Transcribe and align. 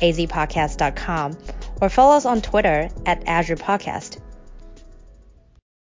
azpodcast.com 0.00 1.38
or 1.80 1.88
follow 1.88 2.16
us 2.16 2.26
on 2.26 2.40
Twitter 2.40 2.88
at 3.06 3.22
Azure 3.26 3.56
Podcast. 3.56 4.18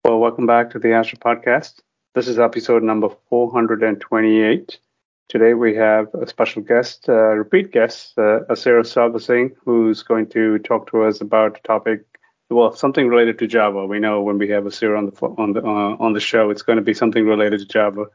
Well, 0.05 0.19
welcome 0.19 0.47
back 0.47 0.71
to 0.71 0.79
the 0.79 0.93
Azure 0.93 1.17
Podcast. 1.17 1.81
This 2.15 2.27
is 2.27 2.39
episode 2.39 2.83
number 2.83 3.09
428. 3.29 4.79
Today 5.29 5.55
we 5.55 5.77
have 5.77 6.13
a 6.15 6.27
special 6.27 6.63
guest, 6.63 7.09
uh, 7.09 7.13
repeat 7.13 7.71
guest, 7.71 8.15
uh, 8.19 8.41
Asira 8.51 9.53
who's 9.65 10.03
going 10.03 10.27
to 10.31 10.59
talk 10.59 10.91
to 10.91 11.05
us 11.05 11.21
about 11.21 11.59
a 11.59 11.63
topic, 11.63 12.05
well, 12.51 12.75
something 12.75 13.07
related 13.07 13.39
to 13.39 13.47
Java. 13.47 13.87
We 13.87 14.01
know 14.01 14.23
when 14.23 14.39
we 14.39 14.49
have 14.49 14.65
Asira 14.65 14.99
on 14.99 15.07
the 15.07 15.27
on 15.43 15.53
the 15.53 15.63
uh, 15.63 15.97
on 16.01 16.13
the 16.13 16.21
show, 16.21 16.51
it's 16.51 16.63
going 16.63 16.79
to 16.79 16.83
be 16.83 16.95
something 16.95 17.25
related 17.25 17.61
to 17.61 17.67
Java. 17.67 18.07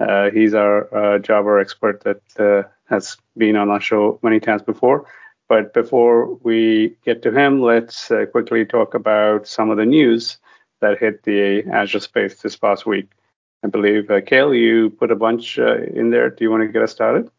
Uh, 0.00 0.30
he's 0.30 0.54
our 0.54 0.92
uh, 0.94 1.18
Java 1.18 1.58
expert 1.60 2.02
that 2.04 2.22
uh, 2.38 2.66
has 2.88 3.18
been 3.36 3.56
on 3.56 3.68
our 3.68 3.80
show 3.80 4.18
many 4.22 4.40
times 4.40 4.62
before. 4.62 5.06
But 5.52 5.74
before 5.74 6.36
we 6.36 6.96
get 7.04 7.20
to 7.24 7.30
him, 7.30 7.60
let's 7.60 8.10
uh, 8.10 8.24
quickly 8.24 8.64
talk 8.64 8.94
about 8.94 9.46
some 9.46 9.68
of 9.68 9.76
the 9.76 9.84
news 9.84 10.38
that 10.80 10.98
hit 10.98 11.24
the 11.24 11.62
Azure 11.70 12.00
space 12.00 12.40
this 12.40 12.56
past 12.56 12.86
week. 12.86 13.10
I 13.62 13.68
believe, 13.68 14.10
uh, 14.10 14.22
Cale, 14.22 14.54
you 14.54 14.88
put 14.88 15.10
a 15.10 15.14
bunch 15.14 15.58
uh, 15.58 15.82
in 15.82 16.08
there. 16.08 16.30
Do 16.30 16.42
you 16.42 16.50
want 16.50 16.62
to 16.62 16.68
get 16.68 16.80
us 16.80 16.92
started? 16.92 17.30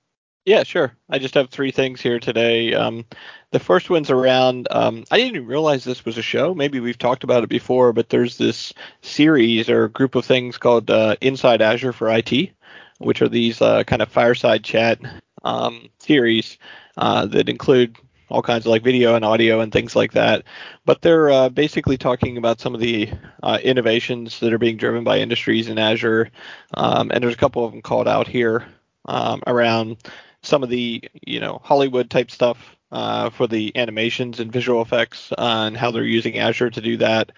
Yeah, 0.46 0.62
sure. 0.62 0.96
I 1.10 1.18
just 1.18 1.34
have 1.34 1.50
three 1.50 1.72
things 1.72 2.02
here 2.02 2.20
today. 2.20 2.76
Um, 2.76 3.04
the 3.50 3.58
first 3.60 3.90
one's 3.90 4.12
around. 4.12 4.68
Um, 4.70 5.06
I 5.10 5.18
didn't 5.18 5.38
even 5.38 5.48
realize 5.48 5.84
this 5.84 6.06
was 6.06 6.20
a 6.20 6.22
show. 6.22 6.54
Maybe 6.54 6.80
we've 6.80 7.00
talked 7.00 7.24
about 7.24 7.44
it 7.44 7.50
before, 7.50 7.94
but 7.94 8.10
there's 8.10 8.38
this 8.38 8.74
series 9.02 9.72
or 9.72 9.88
group 9.88 10.14
of 10.14 10.24
things 10.24 10.60
called 10.60 10.92
uh, 10.92 11.16
Inside 11.20 11.64
Azure 11.64 11.94
for 11.94 12.16
IT, 12.16 12.52
which 13.00 13.24
are 13.24 13.30
these 13.30 13.60
uh, 13.60 13.84
kind 13.86 14.04
of 14.04 14.10
fireside 14.10 14.64
chat 14.64 15.00
um, 15.44 15.90
series 16.00 16.58
uh, 16.98 17.26
that 17.28 17.50
include 17.50 17.98
all 18.30 18.42
kinds 18.42 18.66
of 18.66 18.72
like 18.72 18.84
video 18.84 19.16
and 19.16 19.24
audio 19.24 19.60
and 19.60 19.72
things 19.72 19.96
like 19.96 20.14
that. 20.14 20.44
But 20.86 21.02
they're 21.02 21.30
uh, 21.30 21.50
basically 21.50 21.98
talking 21.98 22.38
about 22.38 22.60
some 22.60 22.74
of 22.74 22.82
the 22.82 23.10
uh, 23.44 23.60
innovations 23.64 24.40
that 24.40 24.54
are 24.54 24.58
being 24.58 24.78
driven 24.78 25.04
by 25.04 25.20
industries 25.20 25.70
in 25.70 25.78
Azure. 25.78 26.32
Um, 26.74 27.12
and 27.12 27.24
there's 27.24 27.36
a 27.36 27.38
couple 27.38 27.64
of 27.66 27.72
them 27.72 27.82
called 27.82 28.08
out 28.08 28.28
here 28.28 28.66
um, 29.06 29.44
around 29.46 29.98
some 30.42 30.64
of 30.64 30.70
the 30.70 31.04
you 31.26 31.40
know 31.40 31.62
Hollywood 31.64 32.10
type 32.10 32.32
stuff 32.32 32.76
uh, 32.92 33.30
for 33.30 33.48
the 33.48 33.76
animations 33.76 34.40
and 34.40 34.52
visual 34.52 34.82
effects 34.82 35.32
uh, 35.34 35.66
and 35.68 35.78
how 35.78 35.92
they're 35.92 36.04
using 36.04 36.38
Azure 36.38 36.70
to 36.72 36.82
do 36.82 36.98
that. 36.98 37.32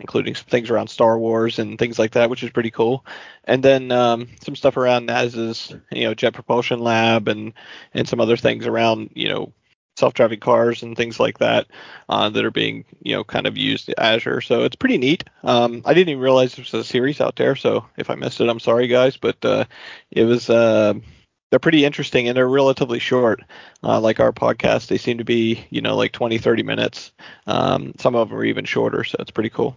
Including 0.00 0.34
some 0.34 0.46
things 0.46 0.70
around 0.70 0.88
Star 0.88 1.18
Wars 1.18 1.58
and 1.58 1.78
things 1.78 1.98
like 1.98 2.12
that, 2.12 2.30
which 2.30 2.42
is 2.42 2.50
pretty 2.50 2.70
cool. 2.70 3.04
And 3.44 3.62
then 3.62 3.92
um, 3.92 4.28
some 4.42 4.56
stuff 4.56 4.76
around 4.76 5.08
NASA's, 5.08 5.74
you 5.90 6.04
know, 6.04 6.14
Jet 6.14 6.34
Propulsion 6.34 6.80
Lab 6.80 7.28
and 7.28 7.52
and 7.94 8.08
some 8.08 8.20
other 8.20 8.36
things 8.36 8.66
around, 8.66 9.10
you 9.14 9.28
know, 9.28 9.52
self-driving 9.96 10.40
cars 10.40 10.82
and 10.82 10.96
things 10.96 11.20
like 11.20 11.38
that 11.38 11.66
uh, 12.08 12.30
that 12.30 12.44
are 12.44 12.50
being, 12.50 12.84
you 13.02 13.14
know, 13.14 13.22
kind 13.22 13.46
of 13.46 13.56
used 13.56 13.92
Azure. 13.98 14.40
So 14.40 14.64
it's 14.64 14.76
pretty 14.76 14.98
neat. 14.98 15.24
Um, 15.42 15.82
I 15.84 15.94
didn't 15.94 16.10
even 16.10 16.22
realize 16.22 16.54
there 16.54 16.64
was 16.64 16.74
a 16.74 16.84
series 16.84 17.20
out 17.20 17.36
there. 17.36 17.54
So 17.54 17.86
if 17.96 18.10
I 18.10 18.14
missed 18.14 18.40
it, 18.40 18.48
I'm 18.48 18.60
sorry, 18.60 18.86
guys. 18.86 19.16
But 19.16 19.44
uh, 19.44 19.64
it 20.10 20.24
was. 20.24 20.50
Uh, 20.50 20.94
they're 21.50 21.58
pretty 21.58 21.84
interesting 21.84 22.28
and 22.28 22.36
they're 22.36 22.48
relatively 22.48 22.98
short 22.98 23.42
uh, 23.82 24.00
like 24.00 24.20
our 24.20 24.32
podcast 24.32 24.86
they 24.86 24.98
seem 24.98 25.18
to 25.18 25.24
be 25.24 25.66
you 25.70 25.80
know 25.80 25.96
like 25.96 26.12
20 26.12 26.38
30 26.38 26.62
minutes 26.62 27.12
um, 27.46 27.92
some 27.98 28.14
of 28.14 28.28
them 28.28 28.38
are 28.38 28.44
even 28.44 28.64
shorter 28.64 29.04
so 29.04 29.16
it's 29.18 29.32
pretty 29.32 29.50
cool 29.50 29.76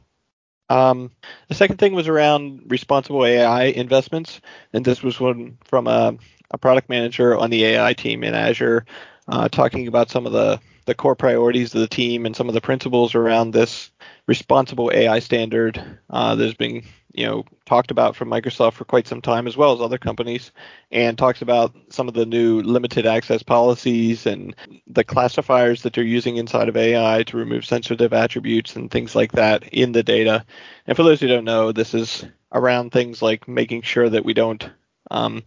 um, 0.69 1.11
the 1.47 1.55
second 1.55 1.77
thing 1.77 1.93
was 1.93 2.07
around 2.07 2.63
responsible 2.67 3.25
AI 3.25 3.65
investments, 3.65 4.41
and 4.73 4.83
this 4.85 5.03
was 5.03 5.19
one 5.19 5.57
from 5.63 5.87
a, 5.87 6.15
a 6.51 6.57
product 6.57 6.89
manager 6.89 7.37
on 7.37 7.49
the 7.49 7.63
AI 7.65 7.93
team 7.93 8.23
in 8.23 8.33
Azure, 8.33 8.85
uh, 9.27 9.49
talking 9.49 9.87
about 9.87 10.09
some 10.09 10.25
of 10.25 10.31
the 10.33 10.59
the 10.85 10.93
core 10.93 11.15
priorities 11.15 11.73
of 11.73 11.81
the 11.81 11.87
team 11.87 12.25
and 12.25 12.35
some 12.35 12.49
of 12.49 12.53
the 12.53 12.61
principles 12.61 13.15
around 13.15 13.51
this 13.51 13.89
responsible 14.27 14.91
AI 14.93 15.19
standard 15.19 15.81
uh, 16.09 16.35
that 16.35 16.43
has 16.43 16.53
been 16.55 16.83
you 17.13 17.25
know 17.25 17.45
talked 17.65 17.91
about 17.91 18.15
from 18.15 18.29
Microsoft 18.29 18.73
for 18.73 18.85
quite 18.85 19.07
some 19.07 19.21
time 19.21 19.47
as 19.47 19.55
well 19.55 19.73
as 19.73 19.81
other 19.81 19.97
companies 19.97 20.51
and 20.91 21.17
talks 21.17 21.41
about 21.41 21.73
some 21.89 22.07
of 22.07 22.13
the 22.13 22.25
new 22.25 22.61
limited 22.61 23.05
access 23.05 23.43
policies 23.43 24.25
and 24.25 24.55
the 24.87 25.03
classifiers 25.03 25.83
that 25.83 25.93
they're 25.93 26.03
using 26.03 26.37
inside 26.37 26.69
of 26.69 26.75
AI 26.75 27.23
to 27.23 27.37
remove 27.37 27.65
sensitive 27.65 28.13
attributes 28.13 28.75
and 28.75 28.91
things 28.91 29.15
like 29.15 29.31
that 29.33 29.63
in 29.69 29.91
the 29.91 30.03
data. 30.03 30.45
And 30.87 30.97
for 30.97 31.03
those 31.03 31.19
who 31.19 31.27
don't 31.27 31.45
know, 31.45 31.71
this 31.71 31.93
is 31.93 32.25
around 32.51 32.91
things 32.91 33.21
like 33.21 33.47
making 33.47 33.83
sure 33.83 34.09
that 34.09 34.25
we 34.25 34.33
don't 34.33 34.69
um, 35.11 35.43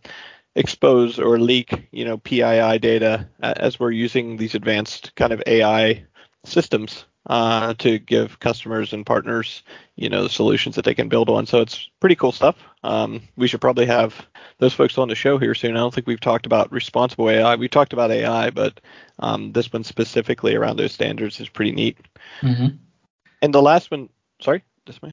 expose 0.54 1.18
or 1.18 1.38
leak, 1.38 1.88
you 1.90 2.04
know, 2.04 2.18
PII 2.18 2.78
data 2.78 3.28
as 3.42 3.78
we're 3.78 3.90
using 3.90 4.36
these 4.36 4.54
advanced 4.54 5.14
kind 5.14 5.32
of 5.32 5.42
AI 5.46 6.04
systems 6.44 7.06
uh, 7.26 7.74
to 7.74 7.98
give 7.98 8.38
customers 8.40 8.92
and 8.92 9.04
partners, 9.04 9.62
you 9.96 10.08
know, 10.08 10.22
the 10.22 10.28
solutions 10.28 10.76
that 10.76 10.84
they 10.84 10.94
can 10.94 11.08
build 11.08 11.28
on. 11.28 11.46
So 11.46 11.60
it's 11.60 11.88
pretty 12.00 12.14
cool 12.14 12.32
stuff. 12.32 12.56
Um, 12.82 13.22
we 13.36 13.48
should 13.48 13.60
probably 13.60 13.86
have 13.86 14.14
those 14.58 14.72
folks 14.72 14.96
on 14.98 15.08
the 15.08 15.14
show 15.14 15.38
here 15.38 15.54
soon. 15.54 15.76
I 15.76 15.80
don't 15.80 15.92
think 15.92 16.06
we've 16.06 16.20
talked 16.20 16.46
about 16.46 16.72
responsible 16.72 17.28
AI. 17.28 17.56
We 17.56 17.68
talked 17.68 17.92
about 17.92 18.10
AI, 18.10 18.50
but 18.50 18.80
um, 19.18 19.52
this 19.52 19.72
one 19.72 19.84
specifically 19.84 20.54
around 20.54 20.76
those 20.76 20.92
standards 20.92 21.40
is 21.40 21.48
pretty 21.48 21.72
neat. 21.72 21.98
Mm-hmm. 22.40 22.76
And 23.42 23.54
the 23.54 23.62
last 23.62 23.90
one, 23.90 24.08
sorry, 24.40 24.62
this 24.86 25.00
way. 25.02 25.10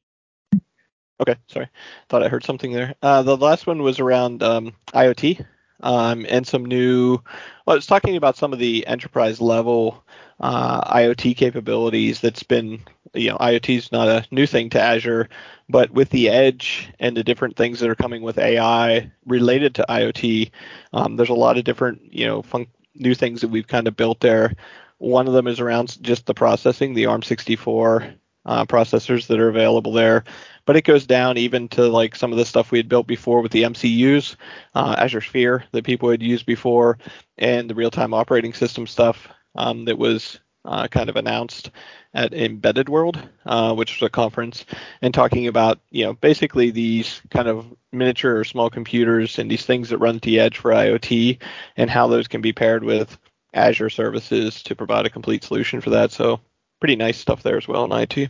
Okay, 1.20 1.36
sorry. 1.48 1.70
Thought 2.10 2.24
I 2.24 2.28
heard 2.28 2.44
something 2.44 2.72
there. 2.72 2.96
Uh, 3.02 3.24
the 3.24 3.38
last 3.38 3.66
one 3.66 3.82
was 3.82 4.00
around 4.00 4.44
um, 4.44 4.74
IoT 4.94 5.46
um, 5.84 6.26
and 6.30 6.48
some 6.48 6.66
new. 6.66 7.20
Well, 7.68 7.78
it's 7.78 7.86
talking 7.86 8.16
about 8.16 8.38
some 8.38 8.54
of 8.54 8.60
the 8.60 8.88
enterprise 8.88 9.40
level 9.40 10.04
uh, 10.40 10.82
IoT 10.94 11.38
capabilities. 11.38 12.22
That's 12.22 12.44
been, 12.44 12.82
you 13.14 13.30
know, 13.30 13.38
IoT 13.38 13.78
is 13.78 13.92
not 13.92 14.08
a 14.08 14.26
new 14.32 14.48
thing 14.48 14.70
to 14.72 14.82
Azure, 14.82 15.30
but 15.70 15.92
with 15.92 16.10
the 16.10 16.30
edge 16.30 16.92
and 17.00 17.16
the 17.16 17.24
different 17.24 17.56
things 17.56 17.80
that 17.80 17.90
are 17.90 17.96
coming 17.96 18.24
with 18.24 18.38
AI 18.38 19.12
related 19.26 19.76
to 19.76 19.86
IoT, 19.88 20.52
um, 20.94 21.16
there's 21.16 21.30
a 21.30 21.34
lot 21.34 21.58
of 21.58 21.64
different, 21.64 22.02
you 22.14 22.26
know, 22.26 22.42
fun- 22.42 22.68
new 22.96 23.14
things 23.14 23.42
that 23.42 23.50
we've 23.50 23.68
kind 23.68 23.88
of 23.88 23.96
built 23.96 24.20
there. 24.20 24.54
One 24.98 25.28
of 25.28 25.34
them 25.34 25.48
is 25.48 25.60
around 25.60 26.02
just 26.02 26.26
the 26.26 26.34
processing, 26.34 26.94
the 26.94 27.04
ARM64 27.04 28.16
uh, 28.46 28.66
processors 28.66 29.28
that 29.28 29.40
are 29.40 29.50
available 29.50 29.94
there. 29.94 30.24
But 30.66 30.76
it 30.78 30.86
goes 30.86 31.06
down 31.06 31.38
even 31.38 31.68
to 31.70 31.88
like 31.88 32.16
some 32.16 32.32
of 32.32 32.38
the 32.38 32.46
stuff 32.46 32.72
we 32.72 32.80
had 32.80 32.90
built 32.90 33.08
before 33.08 33.42
with 33.42 33.52
the 33.52 33.64
MCUs, 33.64 34.36
uh, 34.76 34.96
Azure 34.98 35.22
Sphere 35.22 35.66
that 35.72 35.84
people 35.84 36.10
had 36.10 36.24
used 36.24 36.46
before, 36.46 36.98
and 37.38 37.70
the 37.70 37.76
real-time 37.76 38.14
operating 38.14 38.54
system 38.54 38.88
stuff 38.88 39.28
um, 39.56 39.86
that 39.86 39.98
was 39.98 40.40
uh, 40.66 40.88
kind 40.88 41.10
of 41.10 41.16
announced 41.16 41.72
at 42.14 42.34
Embedded 42.34 42.88
World, 42.88 43.22
uh, 43.46 43.74
which 43.74 44.00
was 44.00 44.08
a 44.08 44.10
conference, 44.10 44.66
and 45.02 45.14
talking 45.14 45.48
about 45.48 45.80
you 45.92 46.06
know 46.06 46.14
basically 46.14 46.72
these 46.72 47.22
kind 47.30 47.48
of 47.48 47.66
miniature 47.92 48.40
or 48.40 48.44
small 48.44 48.70
computers 48.70 49.40
and 49.40 49.50
these 49.52 49.66
things 49.66 49.90
that 49.90 49.98
run 49.98 50.16
at 50.16 50.22
the 50.22 50.40
edge 50.40 50.58
for 50.58 50.72
IoT, 50.72 51.40
and 51.78 51.90
how 51.90 52.08
those 52.08 52.28
can 52.28 52.42
be 52.42 52.54
paired 52.54 52.84
with 52.84 53.18
Azure 53.54 53.90
services 53.90 54.64
to 54.64 54.76
provide 54.76 55.06
a 55.06 55.10
complete 55.10 55.44
solution 55.44 55.82
for 55.82 55.92
that. 55.92 56.12
So 56.12 56.40
pretty 56.80 56.96
nice 56.96 57.18
stuff 57.18 57.44
there 57.44 57.58
as 57.58 57.68
well 57.68 57.86
in 57.86 57.92
IT. 57.92 58.30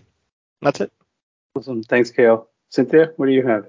That's 0.62 0.82
it. 0.82 0.92
Awesome. 1.56 1.84
Thanks, 1.84 2.10
Cale. 2.10 2.50
Cynthia, 2.70 3.12
what 3.18 3.28
do 3.28 3.32
you 3.32 3.48
have? 3.48 3.66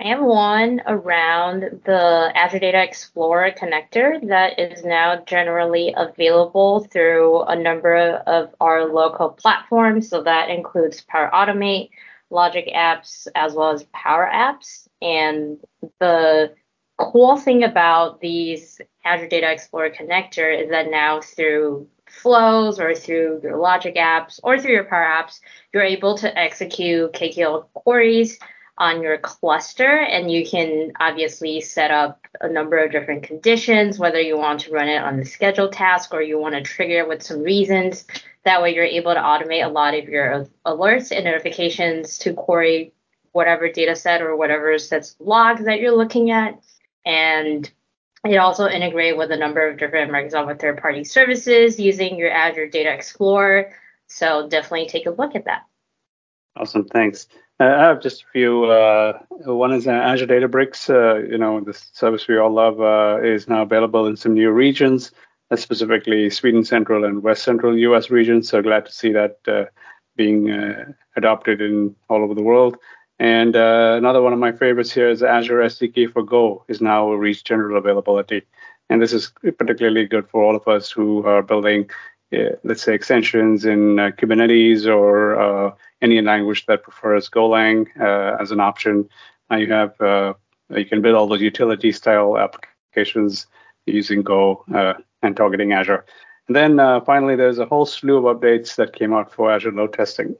I 0.00 0.08
have 0.08 0.20
one 0.20 0.80
around 0.86 1.80
the 1.84 2.30
Azure 2.34 2.60
Data 2.60 2.80
Explorer 2.80 3.50
connector 3.50 4.24
that 4.28 4.58
is 4.58 4.84
now 4.84 5.24
generally 5.26 5.92
available 5.96 6.84
through 6.84 7.42
a 7.42 7.56
number 7.56 7.96
of 7.96 8.54
our 8.60 8.84
low-code 8.84 9.38
platforms. 9.38 10.08
So 10.08 10.22
that 10.22 10.50
includes 10.50 11.00
Power 11.00 11.30
Automate, 11.32 11.88
Logic 12.30 12.68
Apps, 12.72 13.26
as 13.34 13.54
well 13.54 13.70
as 13.70 13.84
Power 13.92 14.30
Apps. 14.32 14.86
And 15.02 15.58
the 15.98 16.54
cool 16.98 17.36
thing 17.36 17.64
about 17.64 18.20
these 18.20 18.80
Azure 19.04 19.28
Data 19.28 19.50
Explorer 19.50 19.90
connector 19.90 20.62
is 20.62 20.70
that 20.70 20.90
now 20.90 21.20
through 21.20 21.88
flows 22.06 22.80
or 22.80 22.94
through 22.94 23.40
your 23.42 23.56
Logic 23.56 23.94
apps 23.94 24.40
or 24.42 24.58
through 24.58 24.72
your 24.72 24.84
Power 24.84 25.04
apps, 25.04 25.40
you're 25.72 25.82
able 25.82 26.18
to 26.18 26.38
execute 26.38 27.12
KQL 27.12 27.66
queries 27.72 28.38
on 28.78 29.02
your 29.02 29.18
cluster 29.18 29.88
and 29.88 30.30
you 30.30 30.46
can 30.46 30.92
obviously 31.00 31.60
set 31.60 31.90
up 31.90 32.26
a 32.40 32.48
number 32.48 32.78
of 32.78 32.92
different 32.92 33.24
conditions, 33.24 33.98
whether 33.98 34.20
you 34.20 34.38
want 34.38 34.60
to 34.60 34.72
run 34.72 34.88
it 34.88 35.02
on 35.02 35.16
the 35.16 35.24
scheduled 35.24 35.72
task 35.72 36.14
or 36.14 36.22
you 36.22 36.38
want 36.38 36.54
to 36.54 36.62
trigger 36.62 37.00
it 37.00 37.08
with 37.08 37.22
some 37.22 37.42
reasons. 37.42 38.06
That 38.44 38.62
way 38.62 38.74
you're 38.74 38.84
able 38.84 39.14
to 39.14 39.20
automate 39.20 39.64
a 39.64 39.68
lot 39.68 39.94
of 39.94 40.08
your 40.08 40.46
alerts 40.64 41.14
and 41.14 41.24
notifications 41.24 42.18
to 42.18 42.32
query 42.32 42.92
whatever 43.32 43.70
data 43.70 43.94
set 43.94 44.22
or 44.22 44.36
whatever 44.36 44.78
sets 44.78 45.16
logs 45.18 45.64
that 45.64 45.80
you're 45.80 45.96
looking 45.96 46.30
at. 46.30 46.58
And 47.04 47.70
it 48.24 48.36
also 48.36 48.68
integrate 48.68 49.16
with 49.16 49.30
a 49.30 49.36
number 49.36 49.68
of 49.68 49.78
different 49.78 50.10
Microsoft 50.10 50.60
third-party 50.60 51.04
services 51.04 51.78
using 51.78 52.18
your 52.18 52.30
Azure 52.30 52.68
Data 52.68 52.92
Explorer. 52.92 53.72
So 54.08 54.48
definitely 54.48 54.88
take 54.88 55.06
a 55.06 55.10
look 55.10 55.34
at 55.34 55.44
that. 55.44 55.62
Awesome, 56.56 56.84
thanks. 56.86 57.28
Uh, 57.60 57.64
I 57.64 57.84
have 57.84 58.00
just 58.00 58.22
a 58.22 58.26
few. 58.32 58.64
Uh, 58.64 59.18
one 59.44 59.72
is 59.72 59.86
uh, 59.86 59.90
Azure 59.90 60.26
Databricks. 60.26 60.88
Uh, 60.88 61.26
you 61.28 61.38
know, 61.38 61.60
the 61.60 61.72
service 61.72 62.26
we 62.28 62.38
all 62.38 62.52
love 62.52 62.80
uh, 62.80 63.20
is 63.22 63.48
now 63.48 63.62
available 63.62 64.06
in 64.06 64.16
some 64.16 64.34
new 64.34 64.50
regions, 64.50 65.12
uh, 65.50 65.56
specifically 65.56 66.30
Sweden 66.30 66.64
Central 66.64 67.04
and 67.04 67.22
West 67.22 67.42
Central 67.42 67.76
U.S. 67.78 68.10
regions. 68.10 68.48
So 68.48 68.62
glad 68.62 68.86
to 68.86 68.92
see 68.92 69.12
that 69.12 69.70
being 70.16 70.94
adopted 71.16 71.60
in 71.60 71.94
all 72.08 72.24
over 72.24 72.34
the 72.34 72.42
world. 72.42 72.76
And 73.18 73.56
another 73.56 74.22
one 74.22 74.32
of 74.32 74.38
my 74.38 74.52
favorites 74.52 74.92
here 74.92 75.08
is 75.08 75.22
Azure 75.22 75.60
SDK 75.60 76.12
for 76.12 76.22
Go 76.22 76.64
is 76.68 76.80
now 76.80 77.10
reached 77.12 77.46
general 77.46 77.76
availability. 77.76 78.42
And 78.90 79.02
this 79.02 79.12
is 79.12 79.32
particularly 79.58 80.06
good 80.06 80.28
for 80.28 80.42
all 80.42 80.54
of 80.54 80.68
us 80.68 80.90
who 80.90 81.26
are 81.26 81.42
building 81.42 81.90
let's 82.64 82.82
say 82.82 82.94
extensions 82.94 83.64
in 83.64 83.98
uh, 83.98 84.10
Kubernetes 84.10 84.86
or 84.86 85.40
uh, 85.40 85.74
any 86.02 86.20
language 86.20 86.66
that 86.66 86.82
prefers 86.82 87.28
Golang 87.28 87.86
uh, 88.00 88.36
as 88.40 88.50
an 88.50 88.60
option. 88.60 89.08
Now 89.50 89.56
you 89.56 89.72
have 89.72 90.00
uh, 90.00 90.34
you 90.70 90.84
can 90.84 91.00
build 91.00 91.14
all 91.14 91.26
those 91.26 91.40
utility 91.40 91.92
style 91.92 92.36
applications 92.36 93.46
using 93.86 94.22
Go 94.22 94.64
uh, 94.74 94.94
and 95.22 95.36
targeting 95.36 95.72
Azure. 95.72 96.04
And 96.46 96.56
then 96.56 96.80
uh, 96.80 97.00
finally, 97.00 97.36
there's 97.36 97.58
a 97.58 97.66
whole 97.66 97.86
slew 97.86 98.26
of 98.26 98.36
updates 98.36 98.76
that 98.76 98.94
came 98.94 99.12
out 99.12 99.32
for 99.32 99.50
Azure 99.50 99.72
load 99.72 99.92
testing. 99.92 100.34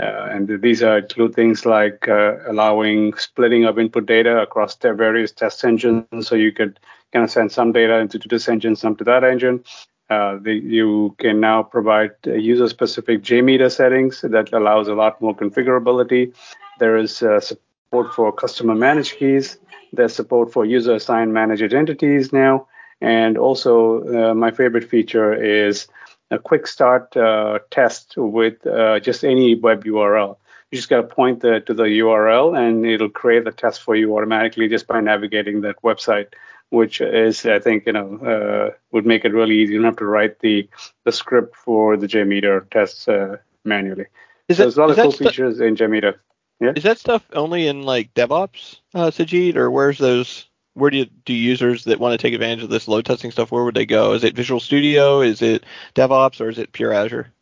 And 0.00 0.62
these 0.62 0.82
are 0.82 0.98
include 0.98 1.34
things 1.34 1.66
like 1.66 2.08
allowing 2.08 3.14
splitting 3.14 3.64
of 3.64 3.78
input 3.78 4.06
data 4.06 4.40
across 4.40 4.76
their 4.76 4.94
various 4.94 5.32
test 5.32 5.64
engines. 5.64 6.28
So 6.28 6.34
you 6.34 6.52
could 6.52 6.78
kind 7.12 7.24
of 7.24 7.30
send 7.30 7.52
some 7.52 7.72
data 7.72 7.98
into 7.98 8.18
this 8.18 8.48
engine, 8.48 8.76
some 8.76 8.96
to 8.96 9.04
that 9.04 9.24
engine. 9.24 9.64
Uh, 10.08 10.38
the, 10.42 10.54
you 10.54 11.14
can 11.18 11.38
now 11.38 11.62
provide 11.62 12.10
uh, 12.26 12.32
user-specific 12.32 13.22
JMeter 13.22 13.70
settings 13.70 14.22
that 14.22 14.52
allows 14.52 14.88
a 14.88 14.94
lot 14.94 15.20
more 15.22 15.36
configurability. 15.36 16.34
There 16.80 16.96
is 16.96 17.22
uh, 17.22 17.38
support 17.38 18.12
for 18.14 18.32
customer 18.32 18.74
managed 18.74 19.18
keys. 19.18 19.58
There's 19.92 20.14
support 20.14 20.52
for 20.52 20.64
user-assigned 20.64 21.32
managed 21.32 21.62
identities 21.62 22.32
now. 22.32 22.66
And 23.00 23.38
also, 23.38 24.30
uh, 24.30 24.34
my 24.34 24.50
favorite 24.50 24.88
feature 24.88 25.32
is 25.32 25.86
a 26.30 26.38
quick 26.38 26.66
start 26.66 27.16
uh, 27.16 27.58
test 27.70 28.14
with 28.16 28.62
just 29.02 29.24
any 29.24 29.54
web 29.54 29.84
URL. 29.84 30.36
You 30.70 30.76
just 30.76 30.88
got 30.88 30.98
to 30.98 31.14
point 31.14 31.40
the, 31.40 31.60
to 31.60 31.74
the 31.74 31.82
URL 31.82 32.56
and 32.56 32.86
it'll 32.86 33.10
create 33.10 33.44
the 33.44 33.50
test 33.50 33.82
for 33.82 33.96
you 33.96 34.16
automatically 34.16 34.68
just 34.68 34.86
by 34.86 35.00
navigating 35.00 35.62
that 35.62 35.82
website 35.82 36.28
which 36.70 37.00
is 37.00 37.44
I 37.44 37.58
think 37.58 37.86
you 37.86 37.92
know 37.92 38.16
uh, 38.18 38.74
would 38.92 39.04
make 39.04 39.24
it 39.24 39.32
really 39.32 39.58
easy. 39.58 39.74
You 39.74 39.80
don't 39.80 39.86
have 39.86 39.96
to 39.96 40.06
write 40.06 40.38
the 40.38 40.68
the 41.04 41.12
script 41.12 41.56
for 41.56 41.96
the 41.96 42.06
JMeter 42.06 42.68
tests 42.70 43.06
uh, 43.06 43.36
manually. 43.64 44.06
Is 44.48 44.56
so 44.56 44.62
that, 44.62 44.64
there's 44.64 44.76
a 44.76 44.80
lot 44.80 44.90
of 44.90 44.96
cool 44.96 45.12
stu- 45.12 45.24
features 45.24 45.60
in 45.60 45.76
JMeter. 45.76 46.14
Yeah. 46.60 46.72
Is 46.76 46.84
that 46.84 46.98
stuff 46.98 47.24
only 47.32 47.66
in 47.66 47.82
like 47.82 48.14
DevOps, 48.14 48.80
uh, 48.94 49.10
Sujit, 49.10 49.56
or 49.56 49.70
where's 49.70 49.98
those? 49.98 50.46
Where 50.74 50.90
do 50.90 50.98
you, 50.98 51.06
do 51.24 51.34
users 51.34 51.84
that 51.84 51.98
want 51.98 52.12
to 52.12 52.18
take 52.18 52.34
advantage 52.34 52.62
of 52.62 52.70
this 52.70 52.88
load 52.88 53.04
testing 53.04 53.30
stuff? 53.30 53.50
Where 53.50 53.64
would 53.64 53.74
they 53.74 53.86
go? 53.86 54.12
Is 54.12 54.24
it 54.24 54.36
Visual 54.36 54.60
Studio? 54.60 55.20
Is 55.20 55.42
it 55.42 55.64
DevOps, 55.94 56.40
or 56.40 56.48
is 56.48 56.58
it 56.58 56.72
pure 56.72 56.92
Azure? 56.92 57.32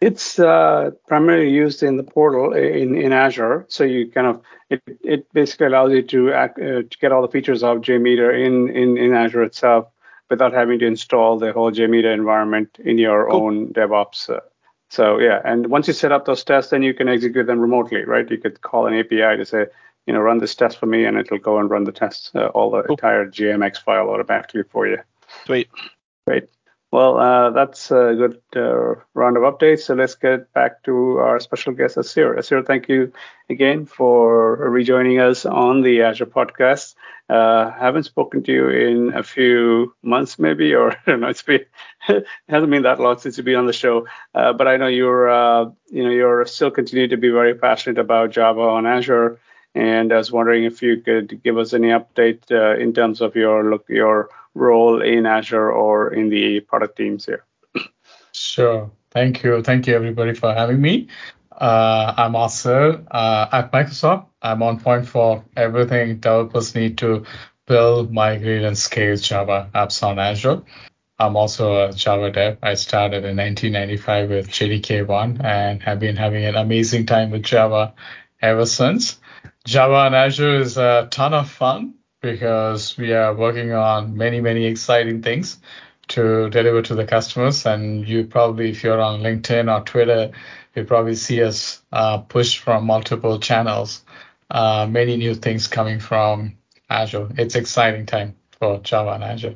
It's 0.00 0.38
uh, 0.38 0.90
primarily 1.08 1.50
used 1.50 1.82
in 1.82 1.96
the 1.96 2.02
portal 2.02 2.52
in, 2.52 2.94
in 2.94 3.12
Azure. 3.12 3.64
So 3.68 3.84
you 3.84 4.10
kind 4.10 4.26
of 4.26 4.42
it, 4.70 4.82
it 5.02 5.32
basically 5.32 5.66
allows 5.66 5.92
you 5.92 6.02
to, 6.02 6.32
act, 6.32 6.58
uh, 6.58 6.82
to 6.82 6.98
get 7.00 7.12
all 7.12 7.22
the 7.22 7.28
features 7.28 7.62
of 7.62 7.78
JMeter 7.78 8.34
in, 8.34 8.68
in, 8.70 8.96
in 8.96 9.14
Azure 9.14 9.42
itself 9.42 9.88
without 10.30 10.52
having 10.52 10.78
to 10.78 10.86
install 10.86 11.38
the 11.38 11.52
whole 11.52 11.70
JMeter 11.70 12.12
environment 12.12 12.78
in 12.84 12.98
your 12.98 13.28
cool. 13.28 13.46
own 13.46 13.68
DevOps. 13.68 14.30
Uh, 14.30 14.40
so 14.90 15.18
yeah, 15.18 15.40
and 15.44 15.68
once 15.68 15.88
you 15.88 15.94
set 15.94 16.12
up 16.12 16.24
those 16.24 16.44
tests, 16.44 16.70
then 16.70 16.82
you 16.82 16.94
can 16.94 17.08
execute 17.08 17.46
them 17.46 17.60
remotely, 17.60 18.04
right? 18.04 18.30
You 18.30 18.38
could 18.38 18.60
call 18.60 18.86
an 18.86 18.94
API 18.94 19.36
to 19.36 19.44
say, 19.44 19.66
you 20.06 20.12
know, 20.14 20.20
run 20.20 20.38
this 20.38 20.54
test 20.54 20.78
for 20.78 20.86
me, 20.86 21.04
and 21.04 21.16
it'll 21.16 21.38
go 21.38 21.58
and 21.58 21.70
run 21.70 21.84
the 21.84 21.92
tests, 21.92 22.30
uh, 22.34 22.46
all 22.48 22.70
the 22.70 22.82
cool. 22.82 22.94
entire 22.94 23.26
JMX 23.26 23.82
file 23.82 24.10
automatically 24.10 24.62
for 24.62 24.86
you. 24.86 24.98
Sweet. 25.46 25.68
Great. 26.26 26.48
Well, 26.94 27.18
uh, 27.18 27.50
that's 27.50 27.90
a 27.90 28.14
good 28.16 28.40
uh, 28.54 28.94
round 29.14 29.36
of 29.36 29.42
updates. 29.42 29.80
So 29.80 29.94
let's 29.94 30.14
get 30.14 30.52
back 30.52 30.84
to 30.84 31.18
our 31.18 31.40
special 31.40 31.72
guest, 31.72 31.96
Asir. 31.96 32.34
Asir, 32.34 32.62
thank 32.62 32.88
you 32.88 33.12
again 33.50 33.84
for 33.84 34.54
rejoining 34.54 35.18
us 35.18 35.44
on 35.44 35.82
the 35.82 36.02
Azure 36.02 36.26
podcast. 36.26 36.94
Uh, 37.28 37.72
haven't 37.72 38.04
spoken 38.04 38.44
to 38.44 38.52
you 38.52 38.68
in 38.68 39.12
a 39.12 39.24
few 39.24 39.92
months, 40.04 40.38
maybe, 40.38 40.72
or 40.72 40.92
I 40.92 40.96
don't 41.04 41.20
know. 41.20 41.28
It's 41.28 41.42
been 41.42 41.64
it 42.08 42.26
hasn't 42.48 42.70
been 42.70 42.82
that 42.84 43.00
long 43.00 43.18
since 43.18 43.36
you've 43.38 43.46
been 43.46 43.56
on 43.56 43.66
the 43.66 43.72
show, 43.72 44.06
uh, 44.32 44.52
but 44.52 44.68
I 44.68 44.76
know 44.76 44.86
you're 44.86 45.28
uh, 45.28 45.70
you 45.90 46.04
know 46.04 46.10
you're 46.10 46.46
still 46.46 46.70
continue 46.70 47.08
to 47.08 47.16
be 47.16 47.30
very 47.30 47.56
passionate 47.56 47.98
about 47.98 48.30
Java 48.30 48.60
on 48.60 48.86
Azure. 48.86 49.40
And 49.74 50.12
I 50.12 50.16
was 50.16 50.30
wondering 50.30 50.64
if 50.64 50.82
you 50.82 51.00
could 51.00 51.42
give 51.42 51.58
us 51.58 51.72
any 51.72 51.88
update 51.88 52.50
uh, 52.50 52.78
in 52.78 52.92
terms 52.92 53.20
of 53.20 53.34
your 53.34 53.68
look 53.70 53.86
your 53.88 54.30
role 54.54 55.02
in 55.02 55.26
Azure 55.26 55.72
or 55.72 56.14
in 56.14 56.28
the 56.28 56.60
product 56.60 56.96
teams 56.96 57.26
here. 57.26 57.44
Sure. 58.32 58.90
Thank 59.10 59.42
you. 59.42 59.62
Thank 59.62 59.86
you, 59.86 59.94
everybody, 59.94 60.34
for 60.34 60.52
having 60.52 60.80
me. 60.80 61.08
Uh, 61.52 62.12
I'm 62.16 62.34
Asir 62.34 63.04
uh, 63.10 63.46
at 63.52 63.72
Microsoft. 63.72 64.26
I'm 64.42 64.62
on 64.62 64.80
point 64.80 65.06
for 65.06 65.44
everything 65.56 66.18
developers 66.18 66.74
need 66.74 66.98
to 66.98 67.24
build, 67.66 68.12
migrate, 68.12 68.64
and 68.64 68.76
scale 68.76 69.16
Java 69.16 69.70
apps 69.74 70.02
on 70.02 70.18
Azure. 70.18 70.62
I'm 71.18 71.36
also 71.36 71.88
a 71.88 71.92
Java 71.92 72.30
dev. 72.32 72.58
I 72.62 72.74
started 72.74 73.24
in 73.24 73.36
1995 73.36 74.30
with 74.30 74.48
JDK 74.48 75.06
1 75.06 75.40
and 75.42 75.80
have 75.82 76.00
been 76.00 76.16
having 76.16 76.44
an 76.44 76.56
amazing 76.56 77.06
time 77.06 77.30
with 77.30 77.44
Java 77.44 77.94
ever 78.42 78.66
since. 78.66 79.20
Java 79.66 79.94
on 79.94 80.14
Azure 80.14 80.56
is 80.56 80.76
a 80.76 81.08
ton 81.10 81.32
of 81.32 81.50
fun 81.50 81.94
because 82.20 82.98
we 82.98 83.14
are 83.14 83.34
working 83.34 83.72
on 83.72 84.14
many, 84.16 84.40
many 84.40 84.66
exciting 84.66 85.22
things 85.22 85.58
to 86.08 86.50
deliver 86.50 86.82
to 86.82 86.94
the 86.94 87.06
customers. 87.06 87.64
And 87.64 88.06
you 88.06 88.24
probably, 88.24 88.70
if 88.70 88.84
you're 88.84 89.00
on 89.00 89.20
LinkedIn 89.20 89.74
or 89.74 89.82
Twitter, 89.82 90.32
you 90.74 90.84
probably 90.84 91.14
see 91.14 91.42
us 91.42 91.80
uh, 91.92 92.18
push 92.18 92.58
from 92.58 92.84
multiple 92.84 93.38
channels, 93.38 94.02
uh, 94.50 94.86
many 94.90 95.16
new 95.16 95.34
things 95.34 95.66
coming 95.66 95.98
from 95.98 96.58
Azure. 96.90 97.30
It's 97.38 97.54
exciting 97.54 98.04
time 98.04 98.36
for 98.58 98.80
Java 98.80 99.12
and 99.12 99.24
Azure. 99.24 99.54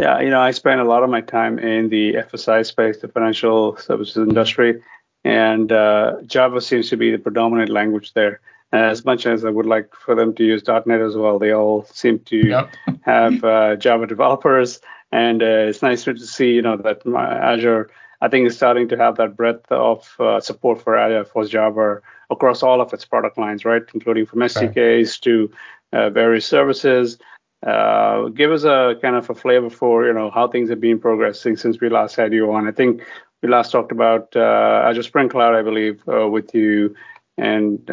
Yeah, 0.00 0.20
you 0.20 0.30
know, 0.30 0.40
I 0.40 0.52
spend 0.52 0.80
a 0.80 0.84
lot 0.84 1.02
of 1.02 1.10
my 1.10 1.20
time 1.20 1.58
in 1.58 1.90
the 1.90 2.14
FSI 2.14 2.64
space, 2.64 2.98
the 2.98 3.08
financial 3.08 3.76
services 3.76 4.16
industry, 4.16 4.82
and 5.24 5.70
uh, 5.70 6.22
Java 6.24 6.62
seems 6.62 6.88
to 6.90 6.96
be 6.96 7.10
the 7.10 7.18
predominant 7.18 7.68
language 7.68 8.14
there 8.14 8.40
as 8.72 9.04
much 9.04 9.26
as 9.26 9.44
I 9.44 9.50
would 9.50 9.66
like 9.66 9.94
for 9.94 10.14
them 10.14 10.34
to 10.34 10.44
use 10.44 10.62
.NET 10.66 11.00
as 11.00 11.16
well. 11.16 11.38
They 11.38 11.52
all 11.52 11.84
seem 11.84 12.18
to 12.20 12.36
yep. 12.36 12.74
have 13.02 13.42
uh, 13.42 13.76
Java 13.76 14.06
developers, 14.06 14.80
and 15.10 15.42
uh, 15.42 15.66
it's 15.68 15.82
nice 15.82 16.04
to 16.04 16.18
see 16.18 16.52
you 16.52 16.62
know 16.62 16.76
that 16.76 17.02
Azure 17.06 17.90
I 18.20 18.28
think 18.28 18.46
is 18.46 18.56
starting 18.56 18.88
to 18.88 18.96
have 18.96 19.16
that 19.16 19.36
breadth 19.36 19.70
of 19.70 20.14
uh, 20.18 20.40
support 20.40 20.82
for 20.82 20.96
Azure 20.96 21.24
for 21.24 21.46
Java 21.46 22.00
across 22.30 22.62
all 22.62 22.80
of 22.80 22.92
its 22.92 23.04
product 23.04 23.38
lines, 23.38 23.64
right, 23.64 23.82
including 23.94 24.26
from 24.26 24.40
SDKs 24.40 25.20
to 25.20 25.50
uh, 25.92 26.10
various 26.10 26.44
services. 26.44 27.18
Uh, 27.66 28.28
give 28.28 28.52
us 28.52 28.64
a 28.64 28.94
kind 29.02 29.16
of 29.16 29.28
a 29.30 29.34
flavor 29.34 29.70
for 29.70 30.06
you 30.06 30.12
know 30.12 30.30
how 30.30 30.46
things 30.46 30.68
have 30.68 30.80
been 30.80 30.98
progressing 30.98 31.56
since 31.56 31.80
we 31.80 31.88
last 31.88 32.16
had 32.16 32.32
you 32.32 32.52
on. 32.52 32.68
I 32.68 32.72
think 32.72 33.02
we 33.42 33.48
last 33.48 33.72
talked 33.72 33.92
about 33.92 34.34
uh, 34.36 34.84
Azure 34.84 35.02
Spring 35.02 35.28
Cloud, 35.28 35.54
I 35.54 35.62
believe, 35.62 36.02
with 36.06 36.54
you, 36.54 36.94
and 37.38 37.88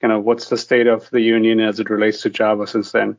kind 0.00 0.12
of 0.12 0.24
what's 0.24 0.48
the 0.48 0.58
state 0.58 0.86
of 0.86 1.08
the 1.10 1.20
union 1.20 1.60
as 1.60 1.80
it 1.80 1.90
relates 1.90 2.22
to 2.22 2.30
Java 2.30 2.66
since 2.66 2.92
then? 2.92 3.16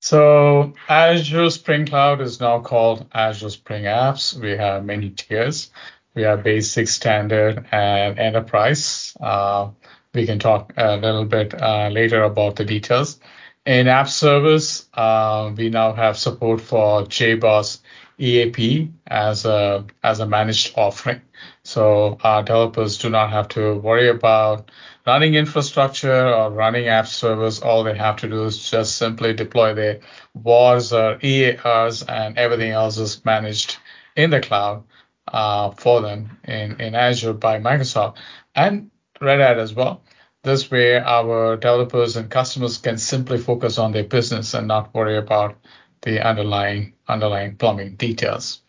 So 0.00 0.74
Azure 0.88 1.50
Spring 1.50 1.86
Cloud 1.86 2.20
is 2.20 2.40
now 2.40 2.60
called 2.60 3.06
Azure 3.12 3.50
Spring 3.50 3.84
Apps. 3.84 4.38
We 4.40 4.50
have 4.50 4.84
many 4.84 5.10
tiers. 5.10 5.70
We 6.14 6.22
have 6.22 6.42
basic, 6.42 6.88
standard, 6.88 7.66
and 7.72 8.18
enterprise. 8.18 9.16
Uh, 9.20 9.70
we 10.14 10.26
can 10.26 10.38
talk 10.38 10.72
a 10.76 10.96
little 10.96 11.24
bit 11.24 11.60
uh, 11.60 11.88
later 11.88 12.22
about 12.22 12.56
the 12.56 12.64
details. 12.64 13.20
In 13.66 13.86
App 13.86 14.08
Service, 14.08 14.88
uh, 14.94 15.52
we 15.56 15.68
now 15.68 15.92
have 15.92 16.16
support 16.16 16.60
for 16.60 17.02
JBoss 17.02 17.80
EAP 18.18 18.90
as 19.06 19.44
a 19.44 19.84
as 20.02 20.20
a 20.20 20.26
managed 20.26 20.72
offering. 20.76 21.20
So 21.62 22.18
our 22.22 22.42
developers 22.42 22.98
do 22.98 23.10
not 23.10 23.30
have 23.30 23.48
to 23.48 23.74
worry 23.76 24.08
about 24.08 24.70
running 25.08 25.36
infrastructure 25.36 26.28
or 26.34 26.50
running 26.50 26.88
app 26.88 27.06
servers, 27.06 27.60
all 27.60 27.82
they 27.82 27.96
have 27.96 28.16
to 28.16 28.28
do 28.28 28.44
is 28.44 28.70
just 28.70 28.98
simply 28.98 29.32
deploy 29.32 29.72
their 29.72 30.00
WARs 30.34 30.92
or 30.92 31.18
EARs, 31.22 32.02
and 32.02 32.36
everything 32.36 32.72
else 32.72 32.98
is 32.98 33.24
managed 33.24 33.78
in 34.16 34.28
the 34.28 34.40
cloud 34.40 34.84
uh, 35.32 35.70
for 35.70 36.02
them 36.02 36.38
in, 36.44 36.78
in 36.78 36.94
Azure 36.94 37.32
by 37.32 37.58
Microsoft 37.58 38.18
and 38.54 38.90
Red 39.18 39.40
Hat 39.40 39.58
as 39.58 39.72
well. 39.72 40.02
This 40.44 40.70
way, 40.70 40.98
our 40.98 41.56
developers 41.56 42.16
and 42.16 42.30
customers 42.30 42.76
can 42.76 42.98
simply 42.98 43.38
focus 43.38 43.78
on 43.78 43.92
their 43.92 44.04
business 44.04 44.52
and 44.52 44.68
not 44.68 44.94
worry 44.94 45.16
about 45.16 45.56
the 46.02 46.20
underlying 46.22 46.92
underlying 47.08 47.56
plumbing 47.56 47.96
details. 47.96 48.60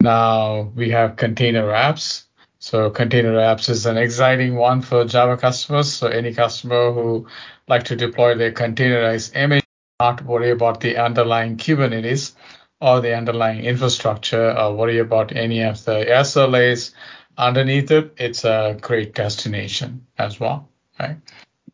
Now 0.00 0.72
we 0.74 0.90
have 0.90 1.14
container 1.14 1.68
apps. 1.68 2.24
So 2.64 2.88
container 2.88 3.34
apps 3.34 3.68
is 3.68 3.84
an 3.84 3.98
exciting 3.98 4.54
one 4.54 4.80
for 4.80 5.04
Java 5.04 5.36
customers. 5.36 5.92
So 5.92 6.06
any 6.06 6.32
customer 6.32 6.92
who 6.92 7.26
like 7.68 7.82
to 7.84 7.94
deploy 7.94 8.36
their 8.36 8.52
containerized 8.52 9.36
image, 9.36 9.64
not 10.00 10.24
worry 10.24 10.50
about 10.50 10.80
the 10.80 10.96
underlying 10.96 11.58
Kubernetes 11.58 12.32
or 12.80 13.02
the 13.02 13.14
underlying 13.14 13.66
infrastructure 13.66 14.58
or 14.58 14.74
worry 14.74 14.98
about 14.98 15.36
any 15.36 15.60
of 15.60 15.84
the 15.84 16.06
SLAs 16.08 16.94
underneath 17.36 17.90
it, 17.90 18.14
it's 18.16 18.46
a 18.46 18.78
great 18.80 19.14
destination 19.14 20.06
as 20.16 20.40
well. 20.40 20.66
Right? 20.98 21.18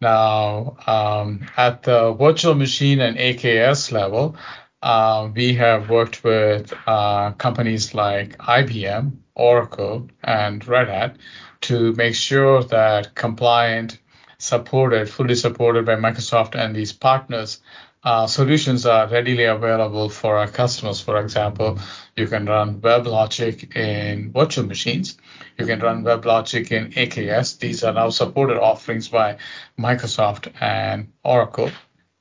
Now, 0.00 0.76
um, 0.88 1.46
at 1.56 1.84
the 1.84 2.14
virtual 2.14 2.56
machine 2.56 2.98
and 2.98 3.16
AKS 3.16 3.92
level, 3.92 4.34
uh, 4.82 5.30
we 5.32 5.54
have 5.54 5.88
worked 5.88 6.24
with 6.24 6.74
uh, 6.88 7.30
companies 7.38 7.94
like 7.94 8.36
IBM, 8.38 9.12
Oracle, 9.40 10.08
and 10.22 10.66
Red 10.66 10.88
Hat 10.88 11.16
to 11.62 11.92
make 11.94 12.14
sure 12.14 12.62
that 12.64 13.14
compliant, 13.14 13.98
supported, 14.38 15.08
fully 15.08 15.34
supported 15.34 15.84
by 15.86 15.96
Microsoft 15.96 16.54
and 16.54 16.74
these 16.74 16.92
partners 16.92 17.60
uh, 18.02 18.26
solutions 18.26 18.86
are 18.86 19.06
readily 19.08 19.44
available 19.44 20.08
for 20.08 20.38
our 20.38 20.48
customers. 20.48 21.00
For 21.00 21.20
example, 21.20 21.78
you 22.16 22.26
can 22.26 22.46
run 22.46 22.80
WebLogic 22.80 23.76
in 23.76 24.32
virtual 24.32 24.64
machines. 24.66 25.18
You 25.58 25.66
can 25.66 25.80
run 25.80 26.02
WebLogic 26.02 26.72
in 26.72 26.92
AKS. 26.92 27.58
These 27.58 27.84
are 27.84 27.92
now 27.92 28.08
supported 28.08 28.58
offerings 28.58 29.08
by 29.08 29.36
Microsoft 29.78 30.50
and 30.60 31.12
Oracle. 31.22 31.70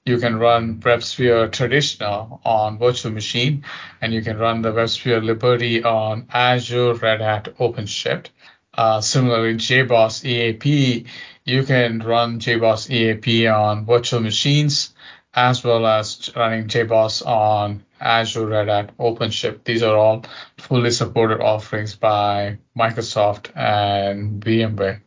You 0.05 0.17
can 0.17 0.39
run 0.39 0.79
WebSphere 0.79 1.51
traditional 1.51 2.41
on 2.43 2.77
virtual 2.77 3.11
machine, 3.11 3.63
and 4.01 4.13
you 4.13 4.21
can 4.21 4.37
run 4.37 4.61
the 4.61 4.71
WebSphere 4.71 5.23
Liberty 5.23 5.83
on 5.83 6.27
Azure, 6.31 6.93
Red 6.95 7.21
Hat, 7.21 7.49
OpenShift. 7.59 8.27
Uh, 8.73 9.01
similarly, 9.01 9.55
JBoss 9.55 10.23
EAP, 10.25 11.05
you 11.45 11.63
can 11.63 11.99
run 11.99 12.39
JBoss 12.39 12.89
EAP 12.89 13.47
on 13.47 13.85
virtual 13.85 14.21
machines 14.21 14.93
as 15.33 15.63
well 15.63 15.85
as 15.85 16.31
running 16.35 16.67
JBoss 16.67 17.25
on 17.25 17.83
Azure, 17.99 18.47
Red 18.47 18.67
Hat, 18.67 18.97
OpenShift. 18.97 19.63
These 19.63 19.83
are 19.83 19.95
all 19.95 20.25
fully 20.57 20.91
supported 20.91 21.41
offerings 21.41 21.95
by 21.95 22.57
Microsoft 22.77 23.55
and 23.55 24.43
VMware. 24.43 25.01